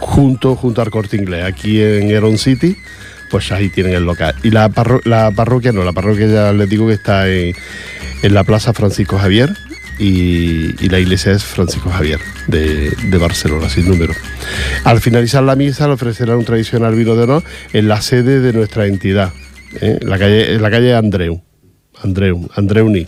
junto, 0.00 0.54
junto 0.56 0.82
al 0.82 0.90
Corte 0.90 1.16
Inglés, 1.16 1.44
aquí 1.44 1.80
en 1.80 2.10
Heron 2.10 2.38
City. 2.38 2.76
Pues 3.30 3.50
ahí 3.50 3.68
tienen 3.70 3.94
el 3.94 4.04
local. 4.04 4.34
Y 4.44 4.50
la, 4.50 4.68
parro- 4.68 5.00
la 5.04 5.32
parroquia 5.32 5.72
no, 5.72 5.82
la 5.82 5.92
parroquia 5.92 6.26
ya 6.28 6.52
les 6.52 6.68
digo 6.68 6.86
que 6.86 6.92
está 6.94 7.28
en, 7.28 7.54
en 8.22 8.34
la 8.34 8.44
Plaza 8.44 8.72
Francisco 8.72 9.18
Javier 9.18 9.52
y, 9.98 10.80
y 10.84 10.88
la 10.88 11.00
iglesia 11.00 11.32
es 11.32 11.42
Francisco 11.42 11.90
Javier 11.90 12.20
de, 12.46 12.90
de 12.90 13.18
Barcelona, 13.18 13.68
sin 13.68 13.88
número. 13.88 14.12
Al 14.84 15.00
finalizar 15.00 15.42
la 15.42 15.56
misa 15.56 15.86
le 15.86 15.94
ofrecerán 15.94 16.38
un 16.38 16.44
tradicional 16.44 16.94
vino 16.94 17.16
de 17.16 17.24
honor 17.24 17.42
en 17.72 17.88
la 17.88 18.00
sede 18.00 18.40
de 18.40 18.52
nuestra 18.52 18.86
entidad, 18.86 19.32
¿eh? 19.80 19.98
la 20.02 20.18
calle, 20.18 20.54
en 20.54 20.62
la 20.62 20.70
calle 20.70 20.94
Andreu, 20.94 21.42
Andreu, 22.02 22.48
Andreuni. 22.54 23.06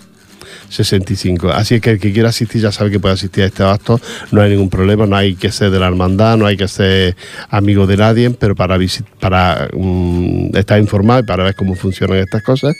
65. 0.68 1.50
Así 1.50 1.76
es 1.76 1.80
que 1.80 1.90
el 1.90 1.98
que 2.00 2.12
quiera 2.12 2.28
asistir 2.30 2.62
ya 2.62 2.72
sabe 2.72 2.90
que 2.90 3.00
puede 3.00 3.14
asistir 3.14 3.44
a 3.44 3.46
este 3.46 3.62
acto, 3.64 4.00
no 4.32 4.40
hay 4.40 4.50
ningún 4.50 4.70
problema, 4.70 5.06
no 5.06 5.16
hay 5.16 5.34
que 5.34 5.50
ser 5.52 5.70
de 5.70 5.78
la 5.78 5.86
hermandad, 5.88 6.36
no 6.36 6.46
hay 6.46 6.56
que 6.56 6.68
ser 6.68 7.16
amigo 7.50 7.86
de 7.86 7.96
nadie, 7.96 8.30
pero 8.30 8.54
para, 8.54 8.76
visi- 8.78 9.04
para 9.20 9.68
mm, 9.72 10.56
estar 10.56 10.78
informado 10.78 11.20
y 11.20 11.22
para 11.24 11.44
ver 11.44 11.54
cómo 11.54 11.74
funcionan 11.74 12.18
estas 12.18 12.42
cosas, 12.42 12.74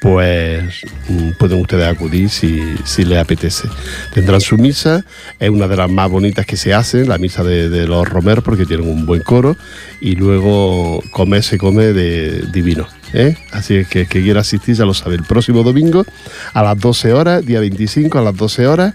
pues 0.00 0.62
mm, 1.08 1.30
pueden 1.38 1.60
ustedes 1.60 1.86
acudir 1.86 2.28
si, 2.28 2.60
si 2.84 3.04
les 3.04 3.18
apetece. 3.18 3.68
Tendrán 4.14 4.40
su 4.40 4.56
misa, 4.58 5.04
es 5.38 5.50
una 5.50 5.68
de 5.68 5.76
las 5.76 5.90
más 5.90 6.10
bonitas 6.10 6.46
que 6.46 6.56
se 6.56 6.74
hacen, 6.74 7.08
la 7.08 7.18
misa 7.18 7.42
de, 7.44 7.68
de 7.68 7.86
los 7.86 8.08
romeros, 8.08 8.44
porque 8.44 8.66
tienen 8.66 8.88
un 8.88 9.06
buen 9.06 9.22
coro, 9.22 9.56
y 10.00 10.14
luego 10.16 11.02
comer 11.10 11.42
se 11.42 11.58
come 11.58 11.86
de 11.86 12.42
divino. 12.52 12.86
¿Eh? 13.12 13.36
Así 13.50 13.84
que 13.84 14.06
que 14.06 14.22
quiera 14.22 14.40
asistir 14.40 14.74
ya 14.74 14.84
lo 14.84 14.94
sabe. 14.94 15.16
El 15.16 15.24
próximo 15.24 15.62
domingo 15.62 16.04
a 16.52 16.62
las 16.62 16.78
12 16.78 17.12
horas, 17.12 17.44
día 17.44 17.60
25 17.60 18.18
a 18.18 18.22
las 18.22 18.36
12 18.36 18.66
horas, 18.66 18.94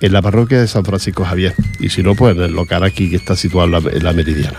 en 0.00 0.12
la 0.12 0.22
parroquia 0.22 0.60
de 0.60 0.68
San 0.68 0.84
Francisco 0.84 1.24
Javier. 1.24 1.54
Y 1.80 1.88
si 1.90 2.02
no, 2.02 2.14
pues 2.14 2.36
en 2.36 2.42
el 2.42 2.52
local 2.52 2.84
aquí 2.84 3.10
que 3.10 3.16
está 3.16 3.36
situado 3.36 3.66
en 3.66 3.84
la, 3.84 3.90
en 3.90 4.04
la 4.04 4.12
Meridiana. 4.12 4.58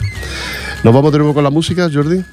Nos 0.83 0.93
vamos 0.93 1.11
de 1.11 1.19
nuevo 1.19 1.33
con 1.33 1.43
la 1.43 1.49
música, 1.49 1.89
Jordi. 1.91 2.23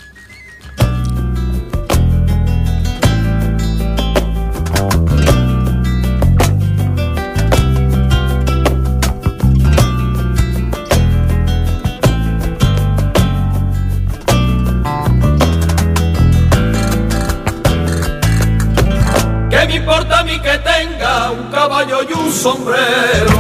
Importa 19.97 20.21
a 20.21 20.25
mí 20.25 20.39
que 20.41 20.59
tenga 20.59 21.31
un 21.31 21.51
caballo 21.51 22.03
y 22.03 22.13
un 22.13 22.31
sombrero? 22.31 23.39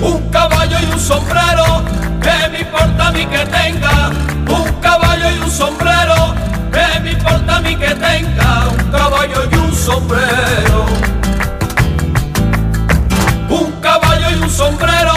Un 0.00 0.30
caballo 0.30 0.76
y 0.80 0.92
un 0.92 0.98
sombrero. 0.98 1.84
¿Qué 2.22 2.48
me 2.50 2.60
importa 2.60 3.08
a 3.08 3.12
mí 3.12 3.26
que 3.26 3.44
tenga 3.44 4.10
un 4.48 4.72
caballo 4.80 5.30
y 5.30 5.38
un 5.38 5.50
sombrero? 5.50 6.34
¿Qué 6.72 7.00
me 7.00 7.12
importa 7.12 7.56
a 7.56 7.60
mí 7.60 7.76
que 7.76 7.94
tenga 7.94 8.68
un 8.70 8.90
caballo 8.90 9.42
y 9.52 9.54
un 9.54 9.74
sombrero? 9.74 10.86
Un 13.50 13.72
caballo 13.82 14.30
y 14.30 14.34
un 14.42 14.50
sombrero. 14.50 15.14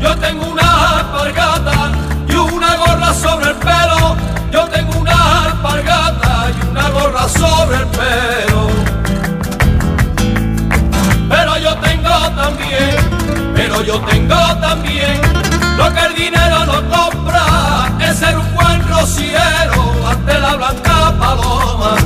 Yo 0.00 0.16
tengo 0.16 0.46
una 0.46 0.55
sobre 7.38 7.76
el 7.76 7.86
pelo. 7.86 8.68
Pero 11.28 11.58
yo 11.58 11.74
tengo 11.76 12.30
también, 12.42 12.96
pero 13.54 13.82
yo 13.82 14.00
tengo 14.00 14.56
también 14.60 15.20
lo 15.76 15.92
que 15.92 16.00
el 16.00 16.14
dinero 16.14 16.64
no 16.64 16.88
compra, 16.88 17.92
es 18.00 18.16
ser 18.16 18.36
un 18.38 18.54
buen 18.54 18.88
rociero 18.88 20.08
ante 20.08 20.38
la 20.38 20.56
blanca 20.56 21.14
paloma. 21.18 21.96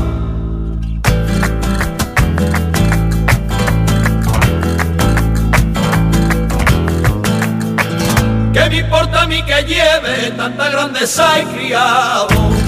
¿Qué 8.53 8.69
me 8.69 8.77
importa 8.79 9.23
a 9.23 9.27
mí 9.27 9.43
que 9.43 9.63
lleve 9.63 10.33
tanta 10.37 10.69
grandeza 10.71 11.41
y 11.41 11.45
criado? 11.45 12.60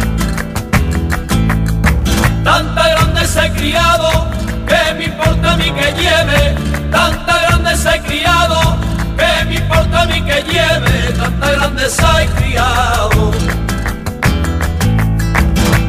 Tanta 2.53 2.87
grandeza 2.87 3.47
y 3.47 3.51
criado, 3.53 4.27
¿qué 4.69 4.95
me 4.99 5.05
importa 5.07 5.53
a 5.53 5.57
mí 5.57 5.73
que 5.73 5.91
lleve 5.95 6.55
tanta 6.91 7.41
grandeza 7.49 7.97
y 7.97 8.01
criado? 8.01 8.77
¿Qué 9.17 9.45
me 9.47 9.55
importa 9.55 10.03
a 10.03 10.05
mí 10.05 10.21
que 10.21 10.43
lleve 10.43 11.13
tanta 11.17 11.51
grandeza 11.51 12.25
y 12.25 12.27
criado? 12.29 13.31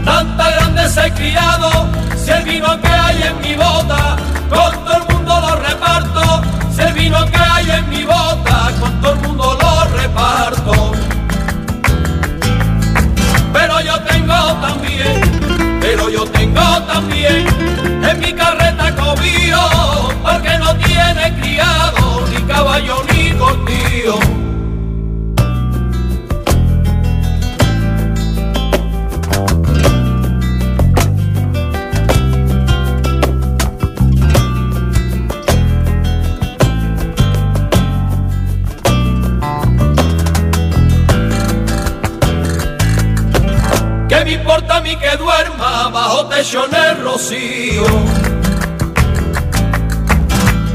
Tanta 0.06 0.52
grandeza 0.52 1.08
y 1.08 1.12
criado, 1.12 1.70
si 2.16 2.32
el 2.32 2.44
vino 2.46 2.80
que 2.80 2.88
hay 2.88 3.24
en 3.24 3.42
mi 3.42 3.56
bota, 3.56 4.16
con 4.50 4.86
todo 4.86 4.98
el 4.98 5.14
mundo 5.14 5.42
lo 5.42 5.56
reparto. 5.58 6.42
Si 6.74 6.82
el 6.82 6.94
vino 6.94 7.26
que 7.26 7.38
hay 7.40 7.72
en 7.72 7.90
mi 7.90 8.06
bota, 8.06 8.72
con 8.80 9.02
todo 9.02 9.12
el 9.12 9.20
mundo 9.20 9.58
lo 9.62 9.98
reparto. 9.98 10.92
Pero 13.52 13.82
yo 13.82 14.00
tengo 14.04 14.54
también, 14.62 15.23
yo 16.10 16.26
tengo 16.26 16.62
también 16.88 17.46
en 18.04 18.20
mi 18.20 18.34
carreta 18.34 18.73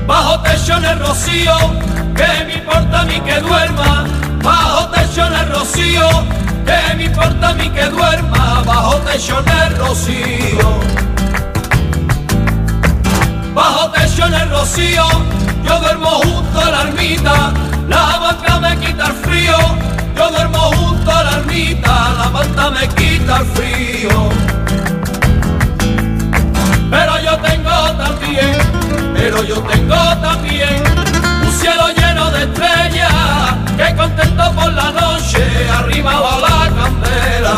Bajo 0.07 0.41
techo 0.43 0.77
en 0.77 0.85
el 0.85 1.01
rocío, 1.01 1.53
¿qué 2.15 2.45
me 2.47 2.55
importa 2.55 3.01
a 3.01 3.05
mí 3.07 3.21
que 3.23 3.41
duerma? 3.41 4.07
Bajo 4.45 4.87
techo 4.91 5.27
en 5.27 5.35
el 5.35 5.49
rocío, 5.49 6.09
¿qué 6.65 6.95
me 6.95 7.05
importa 7.07 7.49
a 7.49 7.55
mí 7.55 7.69
que 7.71 7.87
duerma? 7.87 8.63
Bajo 8.65 8.95
techo 8.99 9.41
en 9.41 9.49
el 9.49 9.79
rocío. 9.79 10.81
Bajo 13.53 13.91
techo 13.91 14.27
en 14.27 14.35
el 14.35 14.51
rocío, 14.51 15.05
yo 15.65 15.81
duermo 15.81 16.11
junto 16.23 16.61
a 16.61 16.71
la 16.71 16.83
ermita, 16.83 17.53
la 17.89 18.19
banca 18.21 18.61
me 18.61 18.79
quita 18.79 19.07
el 19.07 19.13
frío, 19.13 19.59
yo 20.17 20.31
duermo 20.31 20.71
junto 20.77 21.11
a 21.11 21.25
la 21.25 21.31
ermita, 21.39 22.15
la 22.17 22.31
manta 22.31 22.71
me 22.71 22.89
quita 22.91 23.39
el 23.39 23.47
frío 23.47 24.38
yo 27.29 27.37
tengo 27.39 27.93
también, 27.99 28.57
pero 29.15 29.45
yo 29.45 29.57
tengo 29.61 29.97
también 30.23 30.83
un 31.43 31.53
cielo 31.53 31.89
lleno 31.95 32.31
de 32.31 32.45
estrellas 32.45 33.13
que 33.77 33.97
contento 33.97 34.53
por 34.53 34.73
la 34.73 34.91
noche 34.93 35.45
arriba 35.79 36.21
va 36.21 36.39
la 36.41 36.59
candela. 36.79 37.57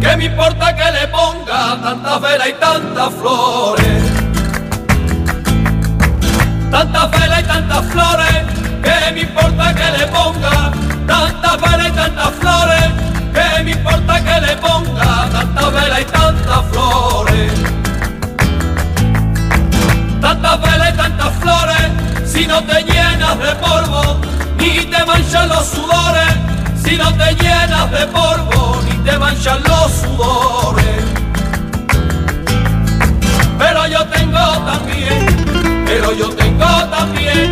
¿Qué 0.00 0.16
me 0.16 0.24
importa 0.24 0.76
que 0.76 0.90
le 0.92 1.08
ponga 1.08 1.80
tantas 1.82 2.20
velas 2.20 2.48
y 2.48 2.52
tantas 2.52 3.14
flores? 3.14 4.02
Tantas 6.70 7.10
velas 7.12 7.40
y 7.40 7.44
tantas 7.44 7.84
flores, 7.86 8.42
¿qué 8.82 9.12
me 9.14 9.20
importa 9.22 9.74
que 9.74 9.98
le 9.98 10.06
ponga? 10.08 10.87
Tantas 11.08 11.60
velas 11.60 11.88
y 11.88 11.92
tantas 11.92 12.30
flores, 12.34 12.84
que 13.34 13.64
me 13.64 13.70
importa 13.72 14.22
que 14.22 14.40
le 14.40 14.56
ponga. 14.58 15.28
Tantas 15.30 15.72
velas 15.72 16.00
y 16.00 16.04
tantas 16.04 16.64
flores. 16.70 17.52
Tantas 20.20 20.62
velas 20.62 20.90
y 20.92 20.96
tantas 20.96 21.34
flores, 21.40 21.84
si 22.26 22.46
no 22.46 22.62
te 22.62 22.82
llenas 22.84 23.38
de 23.38 23.54
polvo, 23.56 24.20
ni 24.58 24.84
te 24.84 25.04
manchan 25.04 25.48
los 25.48 25.66
sudores. 25.66 26.34
Si 26.84 26.96
no 26.96 27.12
te 27.14 27.34
llenas 27.34 27.90
de 27.90 28.06
polvo, 28.06 28.80
ni 28.84 28.96
te 28.98 29.18
manchan 29.18 29.58
los 29.64 29.92
sudores. 29.92 31.04
Pero 33.58 33.86
yo 33.86 34.04
tengo 34.06 34.46
también, 34.70 35.84
pero 35.86 36.12
yo 36.12 36.28
tengo 36.30 36.66
también 36.90 37.50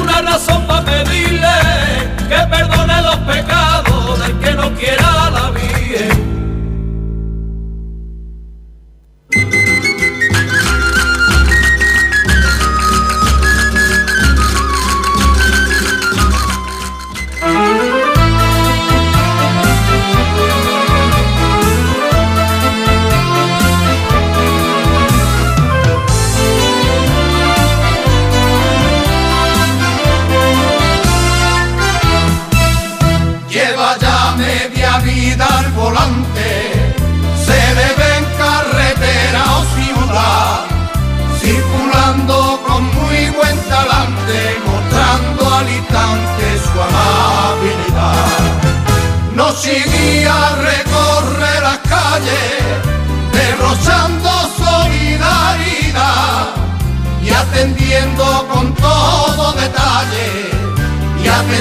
una 0.00 0.22
razón 0.22 0.66
para 0.66 0.84
pedirle 0.84 1.48
que 2.28 2.38
perdone 2.48 2.71
del 4.82 4.96
que 4.96 5.31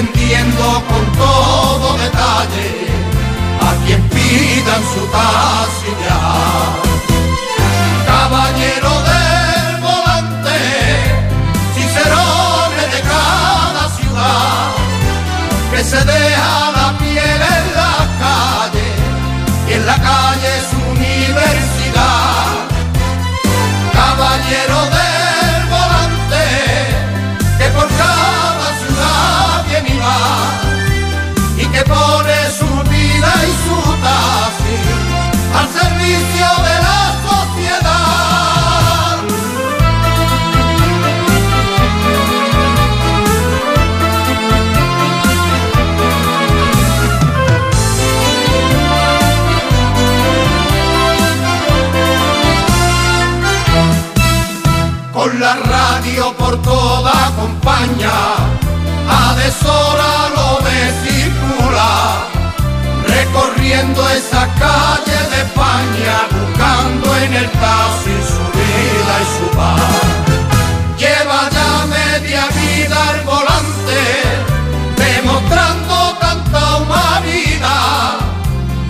y 0.01 0.07
atendiendo 0.07 0.83
con 0.87 1.11
todo 1.17 1.97
detalle 1.97 2.69
a 3.61 3.85
quien 3.85 4.01
pidan 4.09 4.83
su 4.93 5.05
taxi 5.07 6.00
de 36.17 36.75
la 36.87 37.01
sociedad. 37.29 38.01
Con 55.13 55.39
la 55.39 55.53
radio 55.55 56.33
por 56.37 56.61
toda 56.61 57.31
compañía, 57.39 58.11
a 59.07 59.35
deshora 59.35 60.29
lo 60.35 60.59
circular, 61.05 62.40
recorriendo 63.21 64.01
esa 64.09 64.47
calle 64.63 65.19
de 65.31 65.37
España, 65.47 66.15
buscando 66.37 67.07
en 67.17 67.33
el 67.33 67.49
taxi 67.63 68.17
su 68.33 68.43
vida 68.57 69.13
y 69.23 69.27
su 69.35 69.47
paz. 69.57 69.95
Lleva 71.01 71.41
ya 71.57 71.71
media 71.97 72.43
vida 72.61 72.97
al 73.11 73.21
volante, 73.31 74.01
demostrando 75.05 75.95
tanta 76.19 76.61
humanidad, 76.77 78.13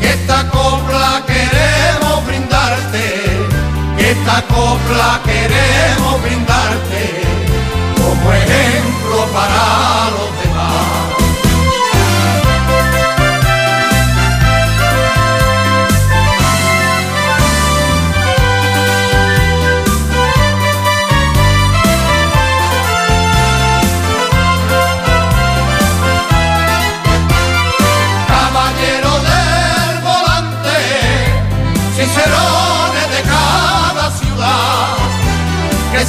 esta 0.02 0.38
copla 0.50 1.24
queremos 1.32 2.26
brindarte, 2.28 3.06
esta 4.12 4.38
copla 4.54 5.10
queremos 5.30 6.22
brindarte 6.24 7.04
como 7.98 8.34
ejemplo 8.34 9.18
para 9.38 9.62
los 10.16 10.30
demás. 10.40 10.51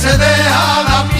Que 0.02 0.08
se 0.08 0.18
deja 0.18 1.11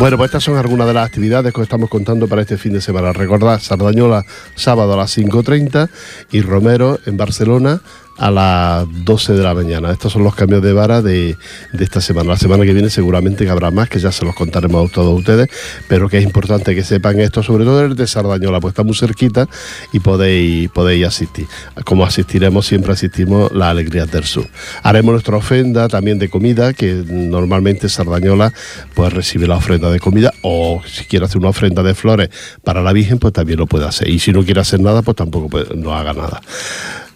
Bueno, 0.00 0.16
pues 0.16 0.28
estas 0.28 0.44
son 0.44 0.56
algunas 0.56 0.86
de 0.86 0.94
las 0.94 1.06
actividades 1.06 1.52
que 1.52 1.60
os 1.60 1.66
estamos 1.66 1.90
contando 1.90 2.26
para 2.26 2.40
este 2.40 2.56
fin 2.56 2.72
de 2.72 2.80
semana. 2.80 3.12
Recordad, 3.12 3.60
Sardañola 3.60 4.24
sábado 4.54 4.94
a 4.94 4.96
las 4.96 5.14
5.30 5.18 5.90
y 6.32 6.40
Romero 6.40 6.98
en 7.04 7.18
Barcelona 7.18 7.82
a 8.20 8.30
las 8.30 8.86
12 9.04 9.32
de 9.32 9.42
la 9.42 9.54
mañana. 9.54 9.90
Estos 9.90 10.12
son 10.12 10.22
los 10.22 10.34
cambios 10.34 10.62
de 10.62 10.74
vara 10.74 11.00
de, 11.00 11.36
de 11.72 11.84
esta 11.84 12.02
semana. 12.02 12.30
La 12.30 12.36
semana 12.36 12.64
que 12.64 12.74
viene 12.74 12.90
seguramente 12.90 13.48
habrá 13.48 13.70
más, 13.70 13.88
que 13.88 13.98
ya 13.98 14.12
se 14.12 14.26
los 14.26 14.34
contaremos 14.34 14.90
a 14.90 14.92
todos 14.92 15.18
ustedes, 15.18 15.48
pero 15.88 16.08
que 16.08 16.18
es 16.18 16.24
importante 16.24 16.74
que 16.74 16.84
sepan 16.84 17.18
esto, 17.18 17.42
sobre 17.42 17.64
todo 17.64 17.82
el 17.82 17.96
de 17.96 18.06
Sardañola, 18.06 18.60
pues 18.60 18.72
está 18.72 18.82
muy 18.82 18.94
cerquita 18.94 19.48
y 19.92 20.00
podéis, 20.00 20.68
podéis 20.68 21.06
asistir. 21.06 21.46
Como 21.86 22.04
asistiremos, 22.04 22.66
siempre 22.66 22.92
asistimos 22.92 23.52
las 23.52 23.70
alegrías 23.70 24.10
del 24.10 24.24
sur. 24.24 24.46
Haremos 24.82 25.12
nuestra 25.12 25.38
ofrenda 25.38 25.88
también 25.88 26.18
de 26.18 26.28
comida, 26.28 26.74
que 26.74 27.02
normalmente 27.08 27.88
Sardañola 27.88 28.52
pues 28.94 29.14
recibe 29.14 29.46
la 29.46 29.56
ofrenda 29.56 29.90
de 29.90 29.98
comida, 29.98 30.30
o 30.42 30.82
si 30.86 31.04
quiere 31.04 31.24
hacer 31.24 31.38
una 31.38 31.48
ofrenda 31.48 31.82
de 31.82 31.94
flores 31.94 32.28
para 32.62 32.82
la 32.82 32.92
Virgen, 32.92 33.18
pues 33.18 33.32
también 33.32 33.58
lo 33.58 33.66
puede 33.66 33.86
hacer. 33.86 34.10
Y 34.10 34.18
si 34.18 34.30
no 34.30 34.44
quiere 34.44 34.60
hacer 34.60 34.80
nada, 34.80 35.00
pues 35.00 35.16
tampoco 35.16 35.58
no 35.74 35.94
haga 35.94 36.12
nada. 36.12 36.42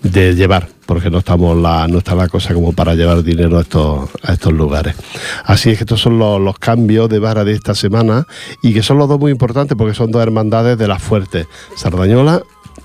De 0.04 0.34
llevar, 0.36 0.68
porque 0.86 1.10
no 1.10 1.18
estamos 1.18 1.56
la, 1.56 1.88
no 1.88 1.98
está 1.98 2.14
la 2.14 2.28
cosa 2.28 2.54
como 2.54 2.72
para 2.72 2.94
llevar 2.94 3.24
dinero 3.24 3.58
a 3.58 3.62
estos, 3.62 4.08
a 4.22 4.32
estos 4.32 4.52
lugares. 4.52 4.94
Así 5.44 5.70
es 5.70 5.78
que 5.78 5.84
estos 5.84 6.00
son 6.00 6.18
los, 6.18 6.40
los 6.40 6.58
cambios 6.58 7.08
de 7.08 7.18
vara 7.18 7.42
de 7.44 7.52
esta 7.52 7.74
semana 7.74 8.26
y 8.62 8.72
que 8.72 8.82
son 8.82 8.98
los 8.98 9.08
dos 9.08 9.18
muy 9.18 9.32
importantes 9.32 9.76
porque 9.76 9.94
son 9.94 10.12
dos 10.12 10.22
hermandades 10.22 10.78
de 10.78 10.86
las 10.86 11.02
fuertes, 11.02 11.46
Sardañola 11.76 12.42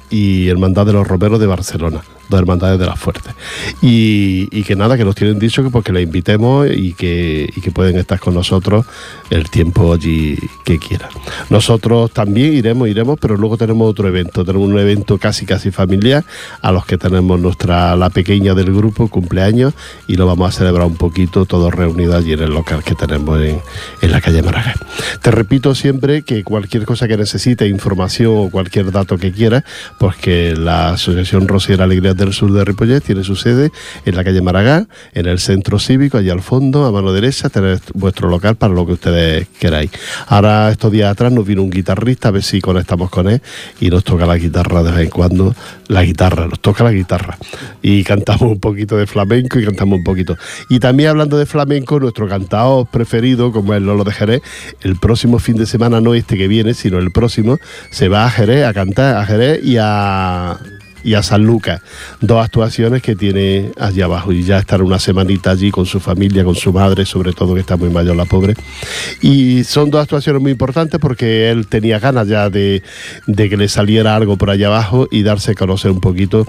y 0.10 0.48
Hermandad 0.48 0.88
de 0.88 0.94
los 0.94 1.08
Romeros 1.08 1.40
de 1.40 1.46
Barcelona 1.46 2.02
dos 2.30 2.40
hermandades 2.40 2.80
de 2.80 2.86
las 2.86 3.00
fuertes. 3.00 3.34
Y, 3.82 4.48
que 4.64 4.76
nada, 4.76 4.98
que 4.98 5.06
nos 5.06 5.16
tienen 5.16 5.40
dicho 5.40 5.64
que 5.64 5.70
porque 5.70 5.92
les 5.92 6.04
invitemos 6.04 6.68
y 6.72 6.94
que, 6.94 7.50
pueden 7.74 7.98
estar 7.98 8.20
con 8.20 8.34
nosotros 8.34 8.86
el 9.30 9.50
tiempo 9.50 9.94
allí 9.94 10.38
que 10.66 10.80
quieran. 10.80 11.10
Nosotros 11.50 12.12
también 12.12 12.54
iremos, 12.54 12.88
iremos, 12.88 13.18
pero 13.20 13.38
luego 13.38 13.58
tenemos 13.58 13.90
otro 13.90 14.08
evento, 14.08 14.44
tenemos 14.44 14.68
un 14.68 14.80
evento 14.80 15.18
casi 15.18 15.46
casi 15.46 15.70
familiar 15.72 16.26
a 16.62 16.72
los 16.72 16.86
que 16.86 16.98
tenemos 16.98 17.40
nuestra, 17.40 17.96
la 17.96 18.10
pequeña 18.10 18.54
del 18.54 18.74
grupo, 18.74 19.08
cumpleaños, 19.08 19.74
y 20.08 20.16
lo 20.16 20.26
vamos 20.26 20.50
a 20.50 20.58
celebrar 20.58 20.88
un 20.88 20.96
poquito 20.96 21.46
todos 21.46 21.74
reunidos 21.74 22.16
allí 22.16 22.34
en 22.34 22.42
el 22.42 22.50
local 22.52 22.84
que 22.84 22.96
tenemos 22.96 23.40
en, 23.42 23.62
en 24.02 24.12
la 24.12 24.20
calle 24.20 24.42
Maragall. 24.42 24.80
Te 25.22 25.32
repito 25.32 25.76
siempre 25.76 26.24
que 26.24 26.44
cualquier 26.44 26.86
cosa 26.86 27.08
que 27.08 27.18
necesite, 27.18 27.68
información 27.68 28.34
o 28.36 28.50
cualquier 28.50 28.92
dato 28.92 29.18
que 29.18 29.32
quieras, 29.32 29.64
pues 29.98 30.16
que 30.18 30.56
la 30.56 30.90
Asociación 30.90 31.48
Rosiera 31.48 31.84
Alegría 31.84 32.14
del 32.20 32.34
sur 32.34 32.52
de 32.52 32.64
Ripollet 32.64 33.02
tiene 33.02 33.24
su 33.24 33.36
sede 33.36 33.72
en 34.06 34.16
la 34.16 34.24
calle 34.24 34.42
Maragá, 34.42 34.88
en 35.14 35.26
el 35.26 35.40
centro 35.40 35.80
cívico, 35.80 36.18
allá 36.18 36.34
al 36.34 36.42
fondo, 36.42 36.86
a 36.86 36.92
mano 36.92 37.12
derecha, 37.12 37.50
tener 37.50 37.80
vuestro 37.94 38.30
local 38.30 38.56
para 38.56 38.74
lo 38.74 38.86
que 38.86 38.94
ustedes 38.94 39.48
queráis. 39.60 39.92
Ahora, 40.28 40.70
estos 40.70 40.92
días 40.92 41.12
atrás, 41.12 41.32
nos 41.32 41.46
vino 41.46 41.64
un 41.64 41.70
guitarrista, 41.70 42.30
a 42.30 42.32
ver 42.32 42.44
si 42.44 42.62
conectamos 42.62 43.10
con 43.10 43.30
él 43.30 43.42
y 43.80 43.90
nos 43.90 44.04
toca 44.04 44.26
la 44.26 44.38
guitarra 44.38 44.84
de 44.84 44.92
vez 44.92 45.02
en 45.02 45.10
cuando, 45.10 45.56
la 45.88 46.04
guitarra, 46.04 46.48
nos 46.48 46.60
toca 46.60 46.84
la 46.84 46.92
guitarra. 46.92 47.38
Y 47.82 48.04
cantamos 48.04 48.44
un 48.44 48.60
poquito 48.60 48.98
de 48.98 49.08
flamenco 49.08 49.60
y 49.60 49.66
cantamos 49.66 50.00
un 50.00 50.04
poquito. 50.04 50.38
Y 50.70 50.80
también 50.80 51.10
hablando 51.10 51.38
de 51.38 51.46
flamenco, 51.46 52.00
nuestro 52.00 52.28
cantado 52.28 52.86
preferido, 52.86 53.52
como 53.52 53.74
es 53.74 53.82
Lolo 53.82 54.04
de 54.04 54.12
Jerez, 54.12 54.42
el 54.82 54.98
próximo 54.98 55.40
fin 55.40 55.56
de 55.56 55.66
semana, 55.66 56.02
no 56.02 56.14
este 56.14 56.38
que 56.38 56.48
viene, 56.48 56.74
sino 56.74 57.00
el 57.00 57.12
próximo, 57.12 57.58
se 57.92 58.10
va 58.10 58.26
a 58.26 58.30
Jerez 58.30 58.66
a 58.66 58.74
cantar 58.74 59.18
a 59.18 59.26
Jerez 59.26 59.64
y 59.64 59.78
a 59.80 60.58
y 61.04 61.14
a 61.14 61.24
San 61.24 61.44
Lucas, 61.44 61.82
dos 62.22 62.44
actuaciones 62.44 63.02
que 63.02 63.16
tiene 63.16 63.72
allá 63.80 64.06
abajo 64.06 64.32
y 64.32 64.44
ya 64.44 64.60
estar 64.60 64.82
una 64.82 65.00
semanita 65.00 65.52
allí 65.52 65.72
con 65.72 65.86
su 65.86 66.00
familia, 66.00 66.44
con 66.44 66.56
su 66.56 66.74
madre, 66.74 67.06
sobre 67.06 67.34
todo 67.34 67.54
que 67.54 67.62
está 67.62 67.78
muy 67.78 67.90
mayor 67.90 68.16
la 68.16 68.26
pobre. 68.26 68.56
Y 69.22 69.64
son 69.64 69.90
dos 69.90 70.02
actuaciones 70.02 70.42
muy 70.42 70.52
importantes 70.52 71.00
porque 71.00 71.50
él 71.50 71.68
tenía 71.68 72.00
ganas 72.00 72.28
ya 72.28 72.50
de, 72.50 72.84
de 73.28 73.50
que 73.50 73.58
le 73.58 73.68
saliera 73.68 74.16
algo 74.16 74.38
por 74.38 74.50
allá 74.50 74.68
abajo 74.68 75.08
y 75.12 75.24
darse 75.24 75.52
a 75.52 75.56
conocer 75.56 75.92
un 75.92 76.00
poquito 76.00 76.46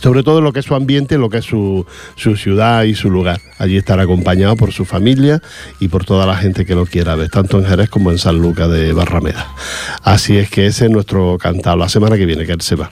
sobre 0.00 0.22
todo 0.22 0.40
lo 0.40 0.52
que 0.52 0.60
es 0.60 0.66
su 0.66 0.74
ambiente, 0.74 1.18
lo 1.18 1.30
que 1.30 1.38
es 1.38 1.44
su, 1.44 1.86
ciudad 2.16 2.84
y 2.84 2.94
su 2.94 3.10
lugar. 3.10 3.40
Allí 3.58 3.76
estará 3.76 4.02
acompañado 4.02 4.56
por 4.56 4.72
su 4.72 4.84
familia 4.84 5.42
y 5.80 5.88
por 5.88 6.04
toda 6.04 6.26
la 6.26 6.36
gente 6.36 6.66
que 6.66 6.74
lo 6.74 6.86
quiera 6.86 7.14
ver, 7.14 7.30
tanto 7.30 7.58
en 7.58 7.66
Jerez 7.66 7.88
como 7.88 8.10
en 8.10 8.18
San 8.18 8.38
Lucas 8.38 8.70
de 8.70 8.92
Barrameda. 8.92 9.46
Así 10.02 10.36
es 10.36 10.50
que 10.50 10.66
ese 10.66 10.86
es 10.86 10.90
nuestro 10.90 11.38
cantado, 11.38 11.76
la 11.76 11.88
semana 11.88 12.16
que 12.16 12.26
viene, 12.26 12.46
que 12.46 12.52
él 12.52 12.60
se 12.60 12.76
va. 12.76 12.90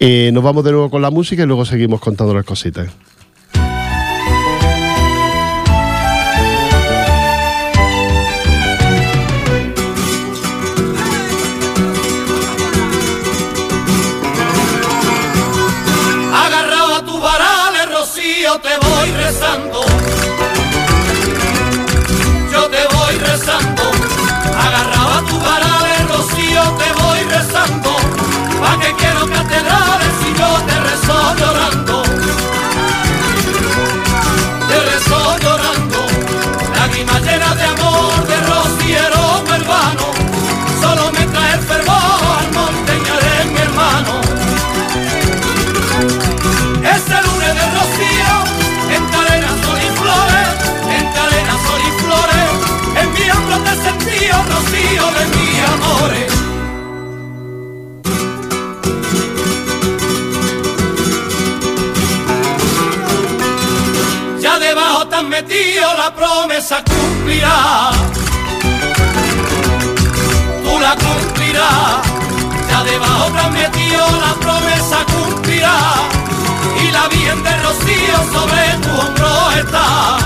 Eh, 0.00 0.30
nos 0.32 0.42
vamos 0.42 0.64
de 0.64 0.72
nuevo 0.72 0.90
con 0.90 1.02
la 1.02 1.10
música 1.10 1.42
y 1.42 1.46
luego 1.46 1.64
seguimos 1.64 2.00
contando 2.00 2.34
las 2.34 2.44
cositas. 2.44 2.88
Agarraba 24.66 25.22
tu 25.28 25.38
vara 25.40 25.72
de 25.86 25.94
rocío, 26.12 26.62
te 26.80 26.88
voy 27.02 27.20
rezando. 27.34 27.90
Pa' 28.60 28.78
que 28.80 28.94
quiero 28.94 29.26
catedrales 29.28 30.16
y 30.28 30.38
yo 30.38 30.48
te 30.66 30.80
rezo 30.80 31.36
llorando. 31.36 31.61
Debajo 65.42 65.48
te 65.48 65.48
han 65.48 65.48
metido 65.48 65.94
la 65.94 66.14
promesa 66.14 66.82
cumplirá, 66.84 67.90
tú 70.64 70.80
la 70.80 70.96
cumplirás, 70.96 72.06
ya 72.68 72.84
debajo 72.84 73.32
te 73.32 73.38
han 73.38 73.52
metido 73.52 74.06
la 74.20 74.34
promesa 74.34 74.98
cumplirá. 75.06 75.78
Y 76.82 76.90
la 76.90 77.08
Virgen 77.08 77.42
de 77.44 77.56
Rocío 77.62 78.16
sobre 78.32 78.62
tu 78.82 78.90
hombro 79.00 79.50
está. 79.52 80.18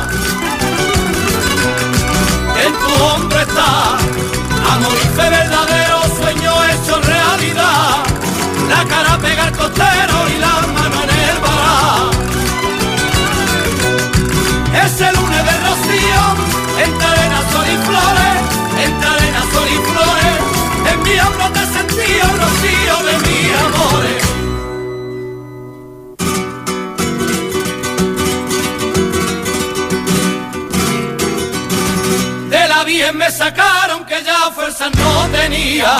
Me 33.14 33.30
sacaron 33.30 34.04
que 34.04 34.22
ya 34.24 34.50
fuerza 34.52 34.88
no 34.90 35.28
tenía. 35.28 35.96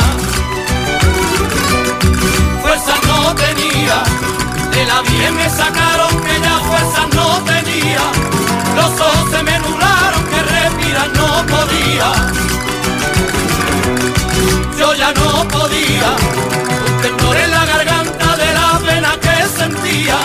Fuerza 2.63 2.95
no 3.07 3.35
tenía. 3.35 4.03
De 4.71 4.85
la 4.85 5.03
bien 5.03 5.35
me 5.37 5.49
sacaron 5.49 6.21
que 6.25 6.41
ya 6.41 6.59
fuerza 6.69 7.07
no 7.15 7.27
tenía. 7.45 8.01
Los 8.75 9.01
ojos 9.01 9.31
se 9.31 9.43
me 9.43 9.59
nublaron 9.59 10.25
que 10.31 10.43
respirar 10.43 11.11
no 11.17 11.29
podía. 11.47 12.09
Yo 14.79 14.95
ya 14.95 15.13
no 15.13 15.47
podía. 15.49 16.11
Un 16.89 17.03
temblor 17.03 17.37
en 17.37 17.51
la 17.51 17.67
garganta 17.67 18.37
de 18.37 18.53
la 18.53 18.81
pena 18.87 19.17
que 19.21 19.49
sentía. 19.59 20.17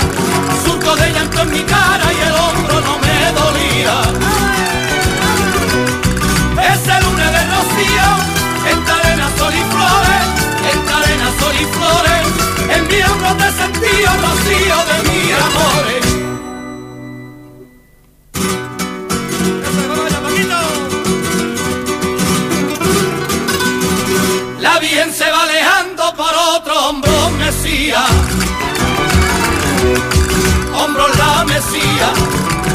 Surco 0.66 0.96
de 0.96 1.12
llanto 1.12 1.42
en 1.42 1.52
mi 1.52 1.62
cara 1.62 2.08
y 2.12 2.22
el 2.28 2.34
hombro 2.34 2.82
no 2.82 2.98
me 3.00 3.32
dolía. 3.40 4.31
Lunes 7.82 7.90
de 7.90 7.90
rocío, 7.90 8.72
en 8.72 8.82
cadena 8.84 9.30
sol 9.38 9.54
y 9.54 9.64
flores, 9.72 10.26
en 10.74 10.82
cadena 10.86 11.32
sol 11.40 11.56
y 11.56 11.66
flores, 11.66 12.24
en 12.76 12.88
mi 12.88 13.02
hombro 13.04 13.36
te 13.36 13.52
sentí 13.52 13.96
rocío 14.22 14.78
de 14.90 14.98
mis 15.10 15.34
amores. 15.34 16.06
La 24.60 24.80
bien 24.80 25.14
se 25.14 25.30
va 25.32 25.44
alejando 25.44 26.14
por 26.16 26.34
otro 26.56 26.90
hombro 26.90 27.30
mesía, 27.32 28.04
hombro 30.74 31.08
la 31.18 31.46
mesía, 31.46 32.14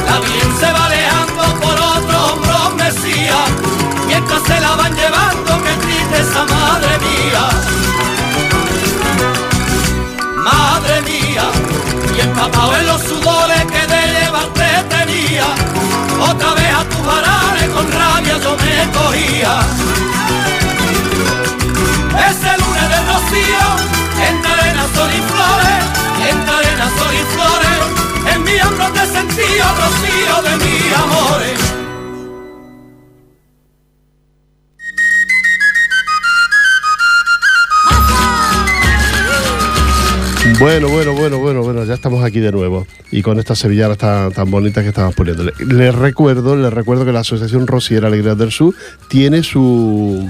la 0.06 0.20
bien 0.20 0.58
se 0.58 0.72
va 0.72 0.86
alejando 0.86 1.42
por 1.60 1.74
otro 1.74 2.26
hombro 2.26 2.70
mesía, 2.76 3.36
se 4.46 4.60
la 4.60 4.76
van 4.76 4.94
llevando, 4.94 5.62
qué 5.64 5.72
tristeza, 5.84 6.44
madre 6.44 6.98
mía. 7.06 7.44
Madre 10.44 11.02
mía, 11.02 11.46
y 12.16 12.20
empapado 12.20 12.76
en 12.76 12.86
los 12.86 13.02
sudores 13.02 13.64
que 13.72 13.82
de 13.92 14.00
llevarte 14.14 14.68
tenía, 14.88 15.46
otra 16.30 16.54
vez 16.54 16.72
a 16.80 16.84
tus 16.90 17.04
varales 17.04 17.68
con 17.74 17.86
rabia 17.90 18.38
yo 18.44 18.56
me 18.62 18.76
cogía. 18.98 19.54
Ese 22.30 22.50
lunes 22.62 22.88
de 22.92 22.98
rocío, 23.10 23.66
entre 24.30 24.52
arena, 24.52 24.84
sol 24.94 25.10
y 25.10 25.22
flores, 25.30 25.80
entre 26.30 26.54
arena, 26.54 26.86
sol 26.98 27.14
y 27.22 27.24
flores, 27.34 27.78
en 28.32 28.42
mi 28.44 28.60
hombro 28.60 28.86
te 28.92 29.06
sentí 29.06 29.48
rocío 29.80 30.34
de 30.46 30.56
mi 30.64 30.76
amores. 31.04 31.65
Bueno, 40.66 40.88
bueno, 40.88 41.12
bueno, 41.12 41.38
bueno, 41.38 41.62
bueno, 41.62 41.84
ya 41.84 41.94
estamos 41.94 42.24
aquí 42.24 42.40
de 42.40 42.50
nuevo 42.50 42.88
y 43.12 43.22
con 43.22 43.38
estas 43.38 43.56
sevillanas 43.56 43.98
tan, 43.98 44.32
tan 44.32 44.50
bonitas 44.50 44.82
que 44.82 44.88
estamos 44.88 45.14
poniéndole. 45.14 45.52
Les 45.64 45.94
recuerdo, 45.94 46.56
les 46.56 46.72
recuerdo 46.72 47.04
que 47.04 47.12
la 47.12 47.20
Asociación 47.20 47.68
Rosiera 47.68 48.08
Alegría 48.08 48.34
del 48.34 48.50
Sur 48.50 48.74
tiene 49.08 49.44
su 49.44 50.28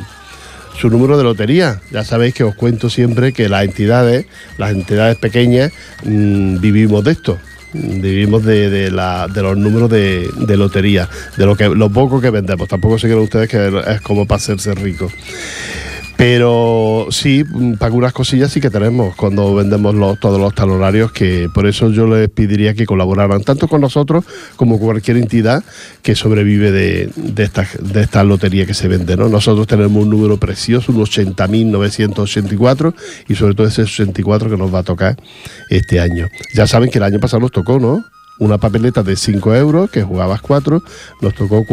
su 0.79 0.91
número 0.91 1.17
de 1.17 1.25
lotería. 1.25 1.81
Ya 1.91 2.05
sabéis 2.05 2.35
que 2.35 2.45
os 2.45 2.55
cuento 2.55 2.91
siempre 2.91 3.33
que 3.33 3.49
las 3.49 3.65
entidades, 3.65 4.27
las 4.59 4.73
entidades 4.73 5.17
pequeñas, 5.17 5.73
mm, 6.05 6.61
vivimos 6.61 7.03
de 7.03 7.13
esto. 7.13 7.39
Vivimos 7.73 8.45
de, 8.45 8.91
la, 8.91 9.29
de 9.29 9.41
los 9.43 9.57
números 9.57 9.89
de, 9.89 10.29
de, 10.37 10.57
lotería, 10.59 11.09
de 11.39 11.47
lo 11.47 11.57
que 11.57 11.71
lo 11.71 11.89
poco 11.89 12.21
que 12.21 12.29
vendemos. 12.29 12.69
Tampoco 12.69 12.99
se 12.99 13.07
crean 13.07 13.23
ustedes 13.23 13.49
que 13.49 13.85
es 13.89 14.03
como 14.03 14.27
para 14.27 14.37
hacerse 14.37 14.75
rico. 14.75 15.11
Pero 16.17 17.09
sí, 17.11 17.45
para 17.79 17.87
algunas 17.87 18.15
cosillas 18.15 18.51
sí 18.51 18.61
que 18.61 18.71
tenemos 18.71 19.15
cuando 19.17 19.55
vendemos 19.55 20.19
todos 20.19 20.41
los 20.41 20.55
talonarios, 20.55 21.13
que 21.13 21.49
por 21.53 21.67
eso 21.67 21.91
yo 21.91 22.07
les 22.07 22.31
pediría 22.31 22.73
que 22.73 22.87
colaboraran 22.87 23.43
tanto 23.43 23.69
con 23.69 23.83
nosotros 23.83 24.25
como 24.57 24.79
cualquier 24.79 25.19
entidad 25.19 25.63
que 26.03 26.15
sobrevive 26.15 26.73
de, 26.73 27.11
de, 27.17 27.45
esta, 27.45 27.69
de 27.81 28.01
esta 28.01 28.25
lotería 28.25 28.65
que 28.65 28.73
se 28.73 28.89
vende. 28.89 29.17
¿no? 29.17 29.29
Nosotros 29.29 29.67
tenemos 29.67 30.03
un 30.03 30.09
número 30.09 30.39
precioso, 30.39 30.91
un 30.91 30.99
80.984, 31.05 32.95
y 33.29 33.35
sobre 33.35 33.55
todo 33.55 33.67
ese 33.67 33.87
64 33.87 34.49
que 34.49 34.57
nos 34.57 34.75
va 34.75 34.79
a 34.79 34.85
tocar 34.85 35.17
este 35.69 36.01
año. 36.01 36.29
Ya 36.55 36.67
saben 36.67 36.91
que 36.91 36.97
el 36.99 37.05
año 37.05 37.21
pasado 37.21 37.41
nos 37.41 37.53
tocó, 37.53 37.79
¿no? 37.79 38.05
Una 38.39 38.59
papeleta 38.59 39.03
de 39.03 39.17
5 39.17 39.55
euros, 39.55 39.91
que 39.91 40.03
jugabas 40.03 40.41
4, 40.41 40.83
nos 41.21 41.35
tocó 41.35 41.65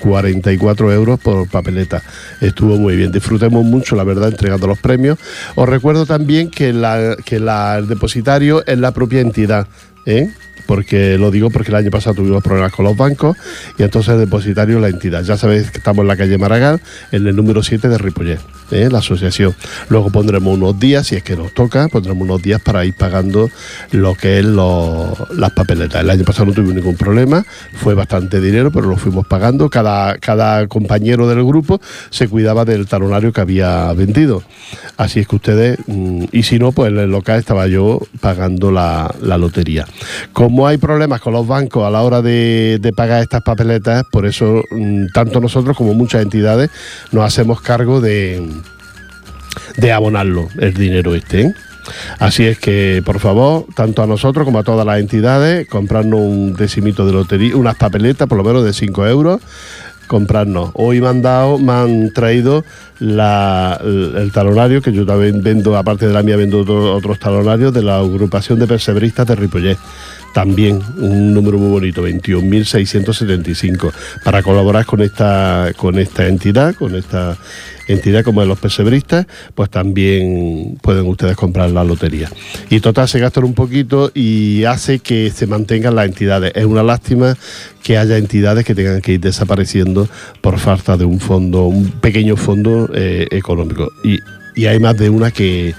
44 0.00 0.92
euros 0.92 1.20
por 1.20 1.48
papeleta. 1.48 2.02
Estuvo 2.40 2.76
muy 2.76 2.96
bien, 2.96 3.12
disfrutemos 3.12 3.64
mucho, 3.64 3.96
la 3.96 4.04
verdad, 4.04 4.28
entregando 4.28 4.66
los 4.66 4.78
premios. 4.78 5.18
Os 5.54 5.68
recuerdo 5.68 6.06
también 6.06 6.50
que, 6.50 6.72
la, 6.72 7.16
que 7.24 7.40
la, 7.40 7.78
el 7.78 7.88
depositario 7.88 8.64
es 8.66 8.78
la 8.78 8.92
propia 8.92 9.20
entidad. 9.20 9.66
¿eh? 10.06 10.30
Porque 10.66 11.18
lo 11.18 11.30
digo 11.30 11.50
porque 11.50 11.70
el 11.70 11.76
año 11.76 11.90
pasado 11.90 12.16
tuvimos 12.16 12.42
problemas 12.42 12.72
con 12.72 12.84
los 12.84 12.96
bancos 12.96 13.36
y 13.78 13.82
entonces 13.82 14.14
el 14.14 14.20
depositario 14.20 14.80
la 14.80 14.88
entidad. 14.88 15.22
Ya 15.22 15.36
sabéis 15.36 15.70
que 15.70 15.78
estamos 15.78 16.02
en 16.02 16.08
la 16.08 16.16
calle 16.16 16.38
Maragall, 16.38 16.80
en 17.12 17.26
el 17.26 17.36
número 17.36 17.62
7 17.62 17.88
de 17.88 17.98
Ripollet, 17.98 18.40
¿eh? 18.70 18.88
la 18.90 18.98
asociación. 18.98 19.54
Luego 19.88 20.10
pondremos 20.10 20.56
unos 20.56 20.78
días, 20.78 21.06
si 21.06 21.16
es 21.16 21.22
que 21.22 21.36
nos 21.36 21.52
toca, 21.54 21.88
pondremos 21.88 22.22
unos 22.22 22.42
días 22.42 22.60
para 22.60 22.84
ir 22.84 22.94
pagando 22.94 23.50
lo 23.92 24.14
que 24.14 24.38
es 24.38 24.44
las 24.44 25.50
papeletas. 25.54 26.02
El 26.02 26.10
año 26.10 26.24
pasado 26.24 26.46
no 26.46 26.52
tuvimos 26.52 26.74
ningún 26.74 26.96
problema, 26.96 27.44
fue 27.74 27.94
bastante 27.94 28.40
dinero, 28.40 28.70
pero 28.70 28.88
lo 28.88 28.96
fuimos 28.96 29.26
pagando. 29.26 29.70
Cada, 29.70 30.18
cada 30.18 30.66
compañero 30.68 31.28
del 31.28 31.44
grupo 31.44 31.80
se 32.10 32.28
cuidaba 32.28 32.64
del 32.64 32.86
talonario 32.86 33.32
que 33.32 33.40
había 33.40 33.92
vendido. 33.92 34.42
Así 34.96 35.20
es 35.20 35.28
que 35.28 35.36
ustedes, 35.36 35.78
mm, 35.86 36.24
y 36.32 36.42
si 36.42 36.58
no, 36.58 36.72
pues 36.72 36.92
en 36.92 36.98
el 36.98 37.10
local 37.10 37.38
estaba 37.38 37.66
yo 37.66 38.00
pagando 38.20 38.70
la, 38.70 39.14
la 39.22 39.38
lotería. 39.38 39.86
Hay 40.66 40.78
problemas 40.78 41.20
con 41.20 41.32
los 41.32 41.46
bancos 41.46 41.84
a 41.84 41.90
la 41.90 42.02
hora 42.02 42.22
de, 42.22 42.92
pagar 42.96 43.22
estas 43.22 43.42
papeletas, 43.42 44.04
por 44.10 44.26
eso 44.26 44.62
mm, 44.70 45.06
tanto 45.14 45.40
nosotros 45.40 45.76
como 45.76 45.94
muchas 45.94 46.22
entidades 46.22 46.70
nos 47.12 47.24
hacemos 47.24 47.60
cargo 47.60 48.00
de, 48.00 48.46
de 49.76 49.92
abonarlo, 49.92 50.48
el 50.58 50.74
dinero 50.74 51.14
este. 51.14 51.42
¿eh? 51.42 51.54
Así 52.18 52.46
es 52.46 52.58
que, 52.58 53.02
por 53.04 53.20
favor, 53.20 53.66
tanto 53.74 54.02
a 54.02 54.06
nosotros 54.06 54.44
como 54.44 54.58
a 54.58 54.62
todas 54.62 54.86
las 54.86 55.00
entidades, 55.00 55.68
comprarnos 55.68 56.20
un 56.20 56.54
decimito 56.54 57.06
de 57.06 57.12
lotería, 57.12 57.56
unas 57.56 57.76
papeletas 57.76 58.28
por 58.28 58.38
lo 58.38 58.44
menos 58.44 58.64
de 58.64 58.72
5 58.72 59.06
euros, 59.06 59.40
comprarnos. 60.06 60.70
Hoy 60.74 61.00
me 61.00 61.08
han 61.08 61.22
dado, 61.22 61.58
me 61.58 61.72
han 61.72 62.12
traído 62.12 62.64
el, 63.00 64.30
talonario, 64.34 64.82
que 64.82 64.92
yo 64.92 65.06
también 65.06 65.42
vendo, 65.42 65.76
aparte 65.76 66.06
de 66.06 66.12
la 66.12 66.22
mía, 66.22 66.36
vendo 66.36 66.60
otros 66.94 67.18
talonarios 67.18 67.72
de 67.72 67.82
la 67.82 67.98
agrupación 67.98 68.58
de 68.58 68.66
persebristas 68.66 69.26
de 69.26 69.36
Ripollet 69.36 69.78
también 70.32 70.80
un 70.96 71.34
número 71.34 71.58
muy 71.58 71.70
bonito, 71.70 72.06
21.675, 72.06 73.92
para 74.24 74.42
colaborar 74.42 74.86
con 74.86 75.00
esta, 75.00 75.72
con 75.76 75.98
esta 75.98 76.26
entidad, 76.26 76.74
con 76.74 76.94
esta 76.94 77.36
entidad 77.88 78.22
como 78.24 78.40
de 78.40 78.46
los 78.46 78.58
pesebristas, 78.58 79.26
pues 79.54 79.70
también 79.70 80.78
pueden 80.82 81.06
ustedes 81.06 81.36
comprar 81.36 81.70
la 81.70 81.84
lotería. 81.84 82.30
Y 82.68 82.80
total, 82.80 83.08
se 83.08 83.18
gastan 83.18 83.44
un 83.44 83.54
poquito 83.54 84.10
y 84.14 84.64
hace 84.64 85.00
que 85.00 85.30
se 85.30 85.46
mantengan 85.46 85.96
las 85.96 86.06
entidades. 86.06 86.52
Es 86.54 86.64
una 86.64 86.82
lástima 86.82 87.36
que 87.82 87.98
haya 87.98 88.16
entidades 88.16 88.64
que 88.64 88.74
tengan 88.74 89.00
que 89.00 89.12
ir 89.14 89.20
desapareciendo 89.20 90.08
por 90.40 90.58
falta 90.58 90.96
de 90.96 91.04
un 91.04 91.20
fondo, 91.20 91.66
un 91.66 91.90
pequeño 91.90 92.36
fondo 92.36 92.88
eh, 92.94 93.26
económico. 93.30 93.90
Y, 94.04 94.18
y 94.54 94.66
hay 94.66 94.78
más 94.78 94.96
de 94.96 95.10
una 95.10 95.30
que 95.30 95.74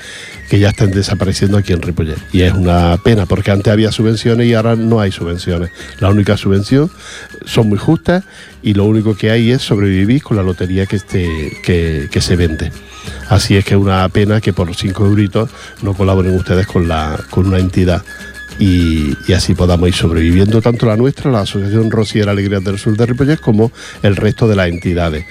que 0.52 0.60
ya 0.60 0.68
están 0.68 0.92
desapareciendo 0.92 1.58
aquí 1.58 1.72
en 1.72 1.82
Ripollet. 1.82 2.18
Y 2.34 2.42
es 2.42 2.52
una 2.52 2.98
pena, 2.98 3.26
porque 3.26 3.52
antes 3.52 3.72
había 3.72 3.90
subvenciones 3.90 4.48
y 4.48 4.54
ahora 4.54 4.76
no 4.76 5.00
hay 5.00 5.10
subvenciones. 5.10 5.72
La 6.02 6.10
única 6.10 6.36
subvención 6.36 6.92
son 7.46 7.70
muy 7.70 7.78
justas 7.78 8.26
y 8.62 8.74
lo 8.74 8.84
único 8.84 9.16
que 9.16 9.32
hay 9.32 9.52
es 9.52 9.62
sobrevivir 9.62 10.22
con 10.22 10.36
la 10.36 10.44
lotería 10.44 10.88
que, 10.88 10.98
esté, 10.98 11.26
que, 11.64 12.22
se 12.22 12.36
vende. 12.36 12.70
Así 13.30 13.56
es 13.56 13.64
que 13.64 13.76
es 13.76 13.80
una 13.80 14.10
pena 14.10 14.42
que 14.42 14.52
por 14.52 14.76
cinco 14.76 15.06
euritos 15.06 15.50
no 15.84 15.94
colaboren 15.94 16.36
ustedes 16.36 16.68
con, 16.68 16.86
la, 16.86 17.18
con 17.30 17.48
una 17.48 17.60
entidad 17.60 18.04
y, 18.60 19.16
así 19.34 19.54
podamos 19.54 19.88
ir 19.88 19.96
sobreviviendo 19.96 20.62
tanto 20.62 20.86
la 20.86 20.98
nuestra, 20.98 21.32
la 21.32 21.40
Asociación 21.42 21.90
Rosiera 21.90 22.32
Alegría 22.32 22.60
del 22.60 22.78
Sur 22.78 22.98
de 22.98 23.06
Ripollet, 23.06 23.40
como 23.40 23.72
el 24.04 24.18
resto 24.18 24.50
de 24.50 24.58
las 24.58 24.68
entidades 24.68 25.24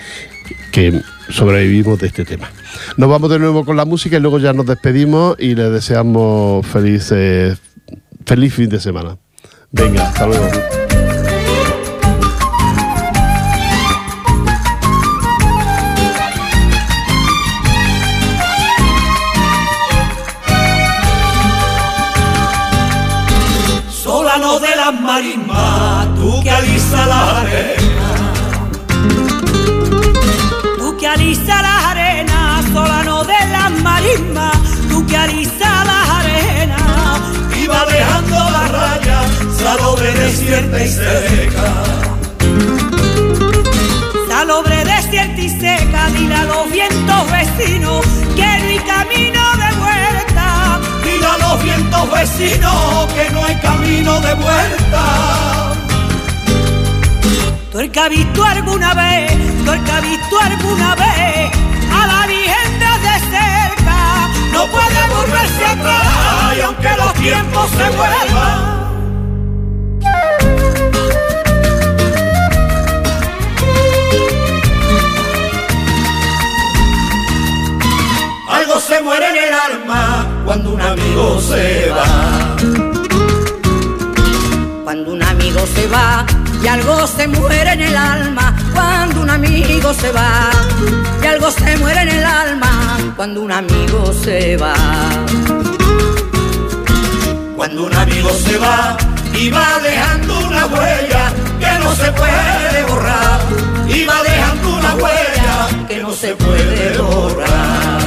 que 0.73 1.01
sobrevivimos 1.29 1.99
de 1.99 2.09
este 2.09 2.25
tema. 2.25 2.51
Nos 2.97 3.09
vamos 3.09 3.31
de 3.31 3.39
nuevo 3.39 3.65
con 3.65 3.77
la 3.77 3.85
música 3.85 4.17
y 4.17 4.21
luego 4.21 4.39
ya 4.39 4.53
nos 4.53 4.67
despedimos 4.67 5.37
y 5.39 5.55
les 5.55 5.71
deseamos 5.73 6.67
feliz, 6.67 7.13
feliz 8.27 8.55
fin 8.55 8.69
de 8.69 8.81
semana. 8.81 9.17
Venga, 9.73 10.09
hasta 10.09 10.27
luego. 10.27 10.49
Solano 23.91 24.59
de 24.59 24.77
las 24.77 25.01
marismas, 25.01 26.15
tú 26.17 26.43
que 26.43 26.51
alisa 26.51 27.07
la 27.07 27.45
desierta 40.69 40.85
y 40.85 40.89
seca. 40.89 41.73
Salobre 44.29 44.85
desierta 44.85 45.41
y 45.41 45.49
seca, 45.49 46.09
dile 46.11 46.35
a 46.35 46.45
los 46.45 46.71
vientos 46.71 47.31
vecinos 47.31 48.07
que 48.37 48.43
no 48.43 48.69
hay 48.69 48.79
camino 48.81 49.43
de 49.57 49.77
vuelta. 49.79 50.81
Dile 51.05 51.27
a 51.27 51.39
los 51.39 51.63
vientos 51.63 52.11
vecinos 52.13 53.13
que 53.15 53.31
no 53.31 53.45
hay 53.45 53.57
camino 53.57 54.21
de 54.21 54.35
vuelta. 54.35 55.73
Tú 57.73 57.79
que 57.93 58.01
ha 58.01 58.09
visto 58.09 58.45
alguna 58.45 58.95
vez, 58.95 59.33
tú 59.65 59.73
que 59.85 59.93
ha 59.93 60.01
visto 60.01 60.41
alguna 60.41 60.95
vez 60.97 61.51
a 61.93 62.07
la 62.07 62.27
Virgen 62.27 62.79
de 62.81 63.19
cerca, 63.31 64.29
no 64.53 64.67
puede 64.67 65.09
volverse 65.17 65.65
atrás 65.65 66.57
y 66.57 66.61
aunque 66.61 66.97
los 66.97 67.15
tiempos 67.15 67.71
se 67.71 67.97
vuelvan. 67.97 68.80
Algo 78.49 78.81
se 78.81 79.01
muere 79.03 79.29
en 79.31 79.37
el 79.37 79.55
alma 79.55 80.27
cuando 80.45 80.71
un 80.73 80.81
amigo 80.81 81.41
se 81.41 81.91
va. 81.91 82.57
Cuando 84.85 85.13
un 85.13 85.23
amigo 85.23 85.61
se 85.75 85.87
va 85.89 86.27
y 86.63 86.67
algo 86.67 87.07
se 87.07 87.27
muere 87.27 87.73
en 87.73 87.81
el 87.81 87.97
alma 87.97 88.55
cuando 88.75 89.23
un 89.23 89.31
amigo 89.31 89.95
se 89.95 90.13
va. 90.13 90.51
Y 91.23 91.27
algo 91.27 91.51
se 91.51 91.77
muere 91.79 92.03
en 92.03 92.09
el 92.09 92.25
alma 92.25 92.99
cuando 93.17 93.43
un 93.43 93.53
amigo 93.53 94.13
se 94.13 94.57
va. 94.57 94.75
Cuando 97.57 97.85
un 97.85 97.95
amigo 97.95 98.31
se 98.31 98.59
va 98.59 98.97
y 99.41 99.49
va 99.49 99.79
dejando 99.83 100.39
una 100.47 100.67
huella 100.67 101.33
que 101.59 101.79
no 101.83 101.95
se 101.95 102.13
puede 102.13 102.85
borrar. 102.89 103.41
Y 103.89 104.05
va 104.05 104.23
dejando 104.23 104.77
una 104.77 104.95
huella 104.95 105.87
que 105.89 105.97
no 106.03 106.13
se 106.13 106.35
puede 106.35 106.99
borrar. 106.99 108.01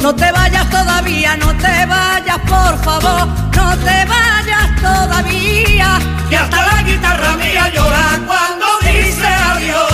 No 0.00 0.14
te 0.14 0.32
vayas 0.32 0.68
todavía, 0.70 1.36
no 1.36 1.54
te 1.56 1.86
vayas 1.86 2.38
por 2.54 2.74
favor, 2.82 3.26
no 3.54 3.76
te 3.86 3.98
vayas 4.14 4.68
todavía. 4.80 5.88
Que 6.30 6.36
hasta 6.38 6.66
la 6.66 6.82
guitarra 6.82 7.36
mía 7.36 7.68
llora 7.68 8.18
cuando 8.26 8.66
dice 8.80 9.26
adiós. 9.26 9.91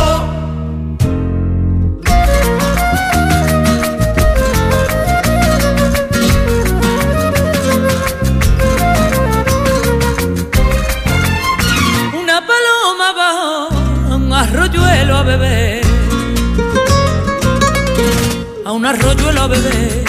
A 18.88 19.46
beber, 19.46 20.04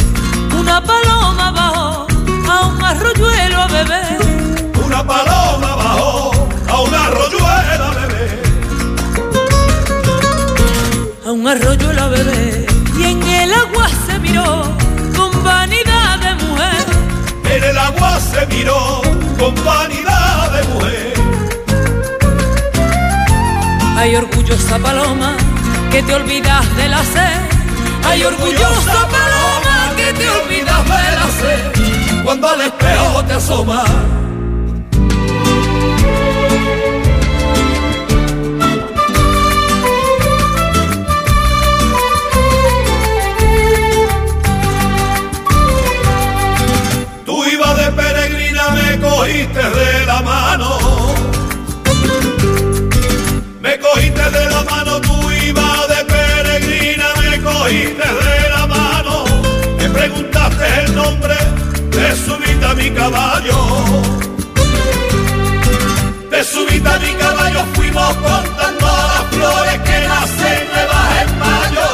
una 0.57 0.81
paloma 0.81 1.51
bajó 1.51 2.07
a 2.49 2.67
un 2.67 2.81
arroyuelo 2.81 3.61
a 3.61 3.67
beber. 3.67 4.17
Una 4.85 5.05
paloma 5.05 5.75
bajó 5.75 6.47
a 6.65 6.79
un 6.79 6.93
arroyuelo 6.93 7.83
a 7.83 7.91
beber. 7.99 8.41
A 11.25 11.31
un 11.31 11.45
arroyuelo 11.45 12.03
a 12.03 12.07
beber 12.07 12.67
y 12.97 13.03
en 13.03 13.21
el 13.21 13.53
agua 13.53 13.89
se 14.07 14.17
miró 14.19 14.63
con 15.13 15.43
vanidad 15.43 16.19
de 16.19 16.35
mujer. 16.45 16.85
En 17.51 17.63
el 17.65 17.77
agua 17.77 18.17
se 18.21 18.45
miró 18.45 19.01
con 19.37 19.53
vanidad 19.65 20.51
de 20.53 20.63
mujer. 20.69 21.13
Hay 23.97 24.15
orgullosa 24.15 24.79
paloma 24.79 25.35
que 25.91 26.01
te 26.01 26.13
olvidas 26.13 26.77
de 26.77 26.87
la 26.87 27.03
sed. 27.03 27.28
Hay 28.09 28.23
orgullosa 28.23 29.07
paloma 29.07 29.93
que 29.95 30.13
te 30.13 30.29
olvidas 30.29 30.83
de 30.83 31.11
la 31.17 31.27
sed. 31.39 32.23
Cuando 32.23 32.47
al 32.49 32.61
espejo 32.61 33.25
te 33.25 33.33
asoma. 33.33 33.83
Preguntaste 60.19 60.85
el 60.85 60.95
nombre, 60.95 61.35
te 61.91 62.15
subiste 62.15 62.65
a 62.65 62.73
mi 62.73 62.89
caballo. 62.91 63.57
Te 66.29 66.43
subiste 66.43 66.89
a 66.89 66.99
mi 66.99 67.13
caballo, 67.13 67.65
fuimos 67.73 68.15
contando 68.15 68.85
las 68.85 69.23
flores 69.31 69.79
que 69.79 70.07
nacen 70.07 70.67
nuevas 70.71 71.21
en 71.21 71.39
mayo. 71.39 71.87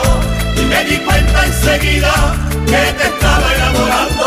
Y 0.57 0.65
me 0.65 0.83
di 0.85 0.97
cuenta 0.97 1.45
enseguida 1.45 2.13
que 2.65 2.93
te 2.97 3.03
estaba 3.03 3.53
enamorando. 3.53 4.25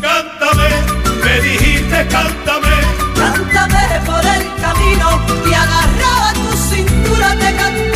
Cántame, 0.00 0.68
me 1.24 1.40
dijiste 1.40 2.06
cántame. 2.08 2.74
Cántame 3.16 4.00
por 4.06 4.24
el 4.36 4.44
camino 4.60 5.20
y 5.48 5.54
agarrado 5.54 6.22
a 6.28 6.32
tu 6.34 6.56
cintura 6.56 7.36
te 7.38 7.56
canté 7.56 7.91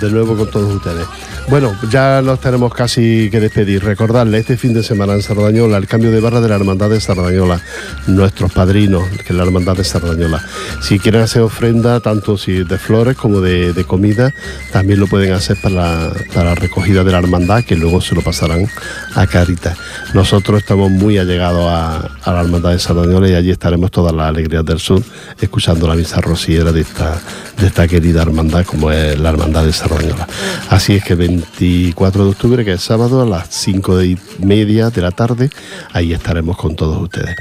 De 0.00 0.10
nuevo, 0.10 0.34
con 0.34 0.48
todos 0.48 0.74
ustedes. 0.74 1.06
Bueno, 1.50 1.76
ya 1.90 2.22
nos 2.22 2.40
tenemos 2.40 2.72
casi 2.72 3.28
que 3.28 3.40
despedir. 3.40 3.82
Recordarle 3.82 4.38
este 4.38 4.56
fin 4.56 4.72
de 4.72 4.84
semana 4.84 5.14
en 5.14 5.22
Sardañola 5.22 5.78
el 5.78 5.88
cambio 5.88 6.12
de 6.12 6.20
barra 6.20 6.40
de 6.40 6.48
la 6.48 6.54
Hermandad 6.54 6.90
de 6.90 7.00
Sardañola, 7.00 7.60
nuestros 8.06 8.52
padrinos, 8.52 9.02
que 9.08 9.30
es 9.30 9.34
la 9.34 9.42
Hermandad 9.42 9.76
de 9.76 9.82
Sardañola. 9.82 10.40
Si 10.80 11.00
quieren 11.00 11.22
hacer 11.22 11.42
ofrenda, 11.42 11.98
tanto 11.98 12.38
si 12.38 12.62
de 12.62 12.78
flores 12.78 13.16
como 13.16 13.40
de, 13.40 13.84
comida, 13.84 14.32
también 14.70 15.00
lo 15.00 15.08
pueden 15.08 15.32
hacer 15.32 15.56
para, 15.60 16.12
la 16.36 16.54
recogida 16.54 17.02
de 17.02 17.10
la 17.10 17.18
Hermandad, 17.18 17.64
que 17.64 17.74
luego 17.74 18.00
se 18.00 18.14
lo 18.14 18.22
pasarán 18.22 18.68
a 19.16 19.26
Caritas. 19.26 19.76
Nosotros 20.14 20.60
estamos 20.60 20.88
muy 20.88 21.18
allegados 21.18 21.66
a, 21.68 22.10
la 22.26 22.40
Hermandad 22.42 22.70
de 22.70 22.78
Sardañola 22.78 23.28
y 23.28 23.34
allí 23.34 23.50
estaremos 23.50 23.90
todas 23.90 24.14
las 24.14 24.28
alegrías 24.28 24.64
del 24.64 24.78
sur, 24.78 25.02
escuchando 25.40 25.88
la 25.88 25.96
misa 25.96 26.20
rociera 26.20 26.70
de 26.70 26.82
esta, 26.82 27.20
de 27.58 27.66
esta 27.66 27.88
querida 27.88 28.22
hermandad 28.22 28.64
como 28.64 28.92
es 28.92 29.18
la 29.18 29.30
Hermandad 29.30 29.64
de 29.64 29.72
Sardañola. 29.72 30.28
Así 30.68 30.94
es 30.94 31.02
que 31.02 31.16
24 31.40 32.24
de 32.24 32.30
octubre, 32.30 32.64
que 32.64 32.72
es 32.72 32.82
sábado, 32.82 33.22
a 33.22 33.26
las 33.26 33.48
5 33.50 34.02
y 34.02 34.18
media 34.40 34.90
de 34.90 35.00
la 35.00 35.10
tarde, 35.10 35.50
ahí 35.92 36.12
estaremos 36.12 36.56
con 36.56 36.76
todos 36.76 37.00
ustedes. 37.00 37.34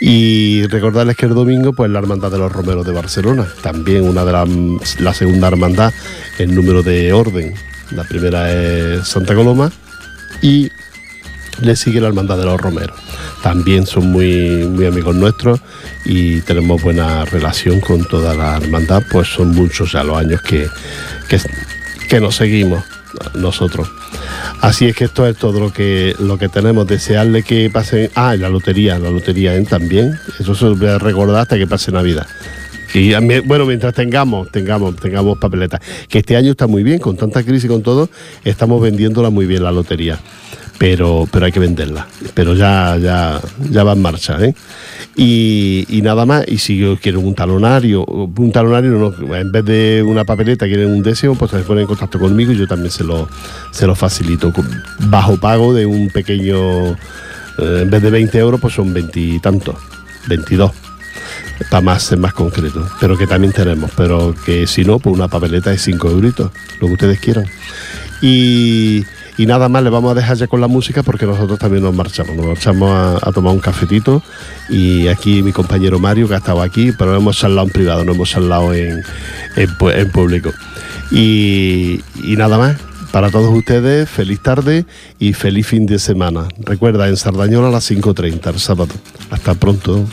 Y 0.00 0.66
recordarles 0.66 1.16
que 1.16 1.26
el 1.26 1.34
domingo, 1.34 1.72
pues 1.72 1.90
la 1.90 1.98
Hermandad 1.98 2.30
de 2.30 2.38
los 2.38 2.52
Romeros 2.52 2.86
de 2.86 2.92
Barcelona, 2.92 3.46
también 3.62 4.04
una 4.04 4.24
de 4.24 4.32
las, 4.32 5.00
la 5.00 5.14
segunda 5.14 5.48
hermandad 5.48 5.92
en 6.38 6.54
número 6.54 6.82
de 6.82 7.12
orden. 7.12 7.54
La 7.92 8.04
primera 8.04 8.52
es 8.52 9.06
Santa 9.06 9.34
Coloma 9.34 9.70
y 10.42 10.70
le 11.60 11.76
sigue 11.76 12.00
la 12.00 12.08
Hermandad 12.08 12.38
de 12.38 12.44
los 12.44 12.60
Romeros. 12.60 12.98
También 13.42 13.86
son 13.86 14.10
muy, 14.10 14.66
muy 14.68 14.86
amigos 14.86 15.14
nuestros 15.14 15.60
y 16.04 16.40
tenemos 16.40 16.82
buena 16.82 17.24
relación 17.24 17.80
con 17.80 18.04
toda 18.04 18.34
la 18.34 18.56
hermandad, 18.56 19.02
pues 19.10 19.28
son 19.28 19.54
muchos 19.54 19.92
ya 19.92 20.02
los 20.02 20.18
años 20.18 20.42
que, 20.42 20.66
que, 21.28 21.38
que 22.08 22.20
nos 22.20 22.36
seguimos 22.36 22.82
nosotros. 23.34 23.88
Así 24.60 24.86
es 24.86 24.96
que 24.96 25.04
esto 25.04 25.26
es 25.26 25.36
todo 25.36 25.60
lo 25.60 25.72
que, 25.72 26.14
lo 26.18 26.38
que 26.38 26.48
tenemos. 26.48 26.86
Desearle 26.86 27.42
que 27.42 27.70
pasen. 27.70 28.10
Ah, 28.14 28.36
la 28.36 28.48
lotería, 28.48 28.98
la 28.98 29.10
lotería 29.10 29.62
también. 29.64 30.18
Eso 30.38 30.54
se 30.54 30.64
lo 30.64 30.76
voy 30.76 30.88
a 30.88 30.98
recordar 30.98 31.42
hasta 31.42 31.56
que 31.56 31.66
pase 31.66 31.92
Navidad. 31.92 32.26
Y 32.94 33.12
bueno, 33.40 33.66
mientras 33.66 33.92
tengamos, 33.94 34.50
tengamos, 34.50 34.96
tengamos 34.96 35.38
papeletas. 35.38 35.80
Que 36.08 36.20
este 36.20 36.36
año 36.36 36.52
está 36.52 36.66
muy 36.66 36.82
bien, 36.82 36.98
con 36.98 37.16
tanta 37.16 37.42
crisis 37.42 37.64
y 37.64 37.68
con 37.68 37.82
todo, 37.82 38.08
estamos 38.44 38.80
vendiéndola 38.80 39.28
muy 39.30 39.44
bien 39.44 39.64
la 39.64 39.72
lotería. 39.72 40.18
Pero, 40.78 41.26
pero 41.30 41.46
hay 41.46 41.52
que 41.52 41.60
venderla. 41.60 42.06
Pero 42.34 42.54
ya, 42.54 42.96
ya, 42.98 43.40
ya 43.70 43.84
va 43.84 43.92
en 43.92 44.02
marcha, 44.02 44.38
¿eh? 44.44 44.54
Y, 45.16 46.00
nada 46.02 46.26
más, 46.26 46.44
y 46.46 46.58
si 46.58 46.78
quieren 47.00 47.24
un 47.24 47.34
talonario, 47.34 48.04
un 48.04 48.52
talonario, 48.52 48.90
no, 48.90 49.34
en 49.34 49.50
vez 49.50 49.64
de 49.64 50.04
una 50.06 50.24
papeleta, 50.24 50.66
quieren 50.66 50.90
un 50.90 51.02
décimo, 51.02 51.34
pues 51.36 51.50
se 51.50 51.60
ponen 51.60 51.82
en 51.82 51.88
contacto 51.88 52.18
conmigo 52.18 52.52
y 52.52 52.58
yo 52.58 52.66
también 52.66 52.90
se 52.90 53.02
lo, 53.02 53.26
se 53.70 53.86
lo 53.86 53.94
facilito. 53.94 54.52
Bajo 55.08 55.38
pago 55.38 55.72
de 55.72 55.86
un 55.86 56.10
pequeño, 56.10 56.90
eh, 56.90 57.80
en 57.82 57.90
vez 57.90 58.02
de 58.02 58.10
20 58.10 58.38
euros, 58.38 58.60
pues 58.60 58.74
son 58.74 58.92
20 58.92 59.18
y 59.18 59.38
tantos, 59.40 59.76
22 60.28 60.70
para 61.70 61.80
más 61.80 62.02
ser 62.02 62.18
más 62.18 62.34
concreto, 62.34 62.86
pero 63.00 63.16
que 63.16 63.26
también 63.26 63.52
tenemos, 63.52 63.90
pero 63.96 64.34
que 64.44 64.66
si 64.66 64.84
no, 64.84 64.98
pues 64.98 65.14
una 65.14 65.28
papeleta 65.28 65.70
de 65.70 65.78
5 65.78 66.10
euritos, 66.10 66.50
lo 66.80 66.86
que 66.88 66.92
ustedes 66.92 67.20
quieran. 67.20 67.46
Y, 68.20 69.04
y 69.38 69.46
nada 69.46 69.68
más, 69.68 69.82
le 69.82 69.90
vamos 69.90 70.12
a 70.12 70.14
dejar 70.14 70.36
ya 70.36 70.46
con 70.46 70.60
la 70.60 70.68
música 70.68 71.02
porque 71.02 71.26
nosotros 71.26 71.58
también 71.58 71.82
nos 71.82 71.94
marchamos, 71.94 72.36
nos 72.36 72.46
marchamos 72.46 73.20
a, 73.22 73.32
tomar 73.32 73.52
un 73.52 73.60
cafetito 73.60 74.22
y 74.68 75.08
aquí 75.08 75.42
mi 75.42 75.52
compañero 75.52 75.98
Mario 75.98 76.28
que 76.28 76.34
ha 76.34 76.38
estado 76.38 76.62
aquí, 76.62 76.92
pero 76.92 77.14
hemos 77.14 77.36
charlado 77.36 77.66
en 77.66 77.72
privado, 77.72 78.04
no 78.04 78.12
hemos 78.12 78.30
charlado 78.30 78.72
en, 78.72 79.02
en 79.56 80.10
público. 80.10 80.52
Y, 81.10 82.00
y 82.22 82.36
nada 82.36 82.58
más. 82.58 82.76
Para 83.12 83.30
todos 83.30 83.54
ustedes, 83.54 84.10
feliz 84.10 84.40
tarde 84.40 84.84
y 85.18 85.32
feliz 85.32 85.66
fin 85.66 85.86
de 85.86 85.98
semana. 85.98 86.48
Recuerda, 86.58 87.08
en 87.08 87.16
Sardañola 87.16 87.68
a 87.68 87.70
las 87.70 87.90
5.30 87.90 88.52
el 88.52 88.60
sábado. 88.60 88.92
Hasta 89.30 89.54
pronto. 89.54 90.06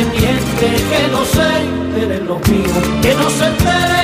entere 0.00 0.40
que 0.60 1.08
no 1.10 1.24
se 1.24 1.58
enteren 1.62 2.26
los 2.26 2.48
míos, 2.48 2.70
que 3.02 3.14
no 3.14 3.30
se 3.30 3.46
enteren. 3.46 3.95